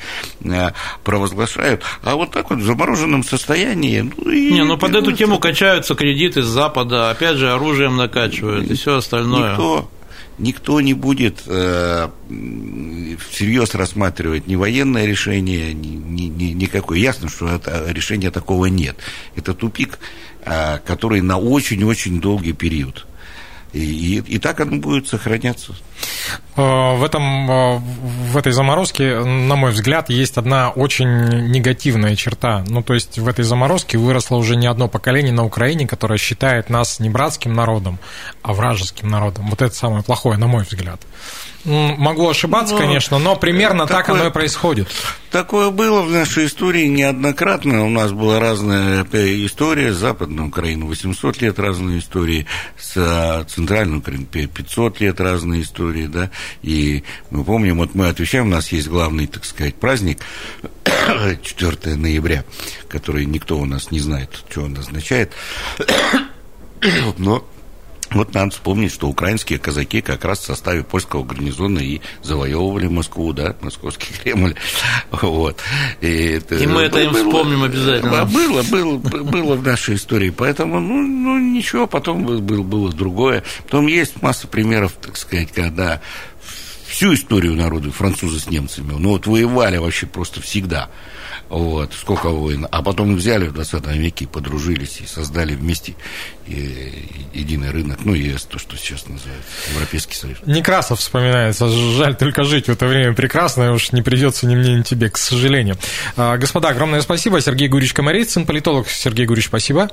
провозглашают, 1.02 1.82
а 2.02 2.16
вот 2.16 2.32
так 2.32 2.50
вот 2.50 2.60
заморозить 2.60 2.89
замороженном 2.90 3.22
состоянии. 3.22 4.00
Ну, 4.16 4.30
и 4.30 4.52
не, 4.52 4.64
ну 4.64 4.76
под 4.76 4.94
эту 4.94 5.12
тему 5.12 5.38
качаются 5.38 5.94
кредиты 5.94 6.42
с 6.42 6.46
Запада, 6.46 7.10
опять 7.10 7.36
же, 7.36 7.52
оружием 7.52 7.96
накачивают 7.96 8.70
и 8.70 8.74
все 8.74 8.96
остальное. 8.96 9.52
Никто, 9.52 9.90
никто 10.38 10.80
не 10.80 10.94
будет 10.94 11.42
э, 11.46 12.08
всерьез 13.30 13.74
рассматривать 13.74 14.46
ни 14.46 14.56
военное 14.56 15.06
решение, 15.06 15.72
ни, 15.72 15.88
ни, 15.88 16.22
ни, 16.24 16.52
никакое. 16.52 16.98
Ясно, 16.98 17.28
что 17.28 17.48
это, 17.48 17.84
решения 17.88 18.30
такого 18.30 18.66
нет. 18.66 18.96
Это 19.36 19.54
тупик, 19.54 19.98
э, 20.44 20.78
который 20.84 21.20
на 21.20 21.38
очень-очень 21.38 22.20
долгий 22.20 22.52
период. 22.52 23.06
И, 23.72 24.16
и, 24.16 24.18
и 24.18 24.38
так 24.38 24.60
оно 24.60 24.78
будет 24.78 25.06
сохраняться. 25.06 25.74
Э, 26.56 26.96
в, 26.96 27.04
этом, 27.04 27.50
э, 27.50 27.78
в 28.32 28.36
этой 28.36 28.52
заморозке, 28.52 29.20
на 29.20 29.56
мой 29.56 29.70
взгляд, 29.70 30.10
есть 30.10 30.38
одна 30.38 30.70
очень 30.70 31.08
негативная 31.50 32.16
черта. 32.16 32.64
Ну, 32.68 32.82
то 32.82 32.94
есть 32.94 33.18
в 33.18 33.28
этой 33.28 33.44
заморозке 33.44 33.98
выросло 33.98 34.36
уже 34.36 34.56
не 34.56 34.66
одно 34.66 34.88
поколение 34.88 35.32
на 35.32 35.44
Украине, 35.44 35.86
которое 35.86 36.18
считает 36.18 36.68
нас 36.68 37.00
не 37.00 37.10
братским 37.10 37.52
народом, 37.52 37.98
а 38.42 38.52
вражеским 38.52 39.08
народом. 39.08 39.48
Вот 39.50 39.62
это 39.62 39.74
самое 39.74 40.02
плохое, 40.02 40.38
на 40.38 40.46
мой 40.46 40.64
взгляд. 40.64 41.00
Могу 41.64 42.28
ошибаться, 42.28 42.74
Ну, 42.74 42.80
конечно, 42.80 43.18
но 43.18 43.36
примерно 43.36 43.86
так 43.86 44.06
такое- 44.06 44.20
оно 44.22 44.30
и 44.30 44.32
происходит. 44.32 44.88
Такое 45.30 45.70
было 45.70 46.00
в 46.02 46.10
нашей 46.10 46.46
истории 46.46 46.86
неоднократно. 46.86 47.84
У 47.84 47.90
нас 47.90 48.12
была 48.12 48.40
разная 48.40 49.06
э, 49.12 49.44
история. 49.46 49.92
С 49.92 49.96
Западной 49.98 50.46
Украины 50.48 50.86
800 50.86 51.42
лет 51.42 51.58
разные 51.58 51.98
истории. 51.98 52.46
С 52.78 52.94
э, 52.96 53.44
Центральной 53.48 53.98
Украины 53.98 54.24
500 54.24 55.00
лет 55.00 55.20
разные 55.20 55.60
истории. 55.62 56.06
Да? 56.06 56.30
И 56.62 57.04
мы 57.30 57.44
помним, 57.44 57.76
вот 57.76 57.94
мы 57.94 58.08
отвечаем, 58.08 58.46
у 58.46 58.50
нас 58.50 58.72
есть 58.72 58.88
главный, 58.88 59.26
так 59.26 59.44
сказать, 59.44 59.74
праздник 59.74 60.20
4 61.42 61.94
ноября, 61.96 62.44
который 62.88 63.26
никто 63.26 63.58
у 63.58 63.66
нас 63.66 63.90
не 63.90 64.00
знает, 64.00 64.30
что 64.50 64.62
он 64.62 64.78
означает. 64.78 65.32
Но 67.18 67.44
вот 68.12 68.34
надо 68.34 68.50
вспомнить, 68.50 68.92
что 68.92 69.08
украинские 69.08 69.58
казаки 69.58 70.00
как 70.00 70.24
раз 70.24 70.40
в 70.40 70.44
составе 70.44 70.82
польского 70.82 71.22
гарнизона 71.24 71.78
и 71.78 72.00
завоевывали 72.22 72.88
Москву, 72.88 73.32
да, 73.32 73.54
московский 73.60 74.12
Кремль. 74.22 74.54
Вот. 75.10 75.58
И, 76.00 76.06
это 76.08 76.56
И 76.56 76.66
мы 76.66 76.82
это 76.82 77.00
им 77.00 77.12
было- 77.12 77.24
вспомним 77.24 77.62
обязательно. 77.62 78.24
Было, 78.26 78.62
было, 78.64 78.96
было 78.98 79.54
в 79.54 79.66
нашей 79.66 79.94
истории. 79.94 80.30
Поэтому, 80.30 80.80
ну, 80.80 81.02
ну 81.02 81.38
ничего, 81.38 81.86
потом 81.86 82.24
был- 82.24 82.40
был- 82.40 82.64
было 82.64 82.92
другое. 82.92 83.44
Потом 83.64 83.86
есть 83.86 84.20
масса 84.22 84.46
примеров, 84.48 84.92
так 85.00 85.16
сказать, 85.16 85.52
когда 85.52 86.00
всю 86.86 87.14
историю 87.14 87.54
народа 87.54 87.92
французы 87.92 88.40
с 88.40 88.50
немцами, 88.50 88.92
ну 88.98 89.10
вот 89.10 89.26
воевали 89.26 89.76
вообще 89.76 90.06
просто 90.06 90.40
всегда. 90.42 90.90
Вот, 91.48 91.92
сколько 91.94 92.28
войн. 92.28 92.66
А 92.70 92.82
потом 92.82 93.16
взяли 93.16 93.46
в 93.46 93.52
20 93.52 93.86
веке 93.88 94.24
и 94.24 94.28
подружились, 94.28 95.00
и 95.00 95.06
создали 95.06 95.54
вместе 95.54 95.94
единый 96.46 97.70
рынок, 97.70 98.00
ну, 98.04 98.14
ЕС, 98.14 98.42
то, 98.42 98.58
что 98.58 98.76
сейчас 98.76 99.06
называют 99.06 99.44
Европейский 99.72 100.14
Союз. 100.14 100.38
Некрасов 100.46 100.98
вспоминается. 100.98 101.68
Жаль 101.68 102.16
только 102.16 102.44
жить 102.44 102.66
в 102.66 102.70
это 102.70 102.86
время 102.86 103.14
прекрасно, 103.14 103.72
уж 103.72 103.92
не 103.92 104.02
придется 104.02 104.46
ни 104.46 104.56
мне, 104.56 104.74
ни 104.74 104.82
тебе, 104.82 105.10
к 105.10 105.16
сожалению. 105.16 105.76
А, 106.16 106.36
Господа, 106.36 106.68
огромное 106.68 107.00
спасибо. 107.02 107.40
Сергей 107.40 107.68
Гурич 107.68 107.92
Комарицын, 107.92 108.46
политолог. 108.46 108.88
Сергей 108.88 109.26
Гурич, 109.26 109.46
спасибо. 109.46 109.90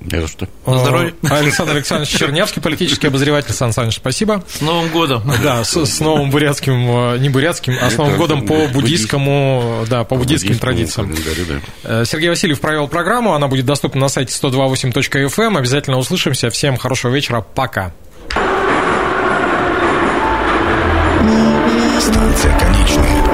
Не 0.00 0.18
за 0.18 0.28
что. 0.28 0.48
На 0.66 0.78
здоровье. 0.78 1.14
А, 1.28 1.36
Александр 1.36 1.72
Александрович 1.72 2.10
Чернявский, 2.16 2.62
политический 2.62 3.08
обозреватель. 3.08 3.52
Сан 3.52 3.72
Саныч, 3.72 3.96
спасибо. 3.96 4.42
С 4.48 4.62
Новым 4.62 4.88
годом! 4.88 5.22
Да, 5.42 5.62
с, 5.62 5.76
с 5.76 6.00
новым 6.00 6.30
бурятским, 6.30 7.14
э, 7.14 7.18
не 7.18 7.28
бурятским, 7.28 7.74
а 7.80 7.90
с 7.90 7.92
Это 7.92 8.02
Новым 8.02 8.16
годом 8.16 8.46
по 8.46 8.66
буддийскому, 8.68 9.84
да, 9.90 10.04
по 10.04 10.16
Буддийскому 10.42 10.60
традициям. 10.60 11.14
да. 11.84 12.00
Э, 12.02 12.04
Сергей 12.04 12.28
Васильев 12.28 12.60
провел 12.60 12.88
программу, 12.88 13.34
она 13.34 13.48
будет 13.48 13.66
доступна 13.66 14.02
на 14.02 14.08
сайте 14.08 14.32
128.fm. 14.32 15.42
Эм. 15.42 15.56
Обязательно 15.56 15.98
услышимся. 15.98 16.50
Всем 16.50 16.76
хорошего 16.76 17.12
вечера, 17.14 17.40
пока. 17.40 17.92
Станция 22.00 22.58
конечная. 22.58 23.29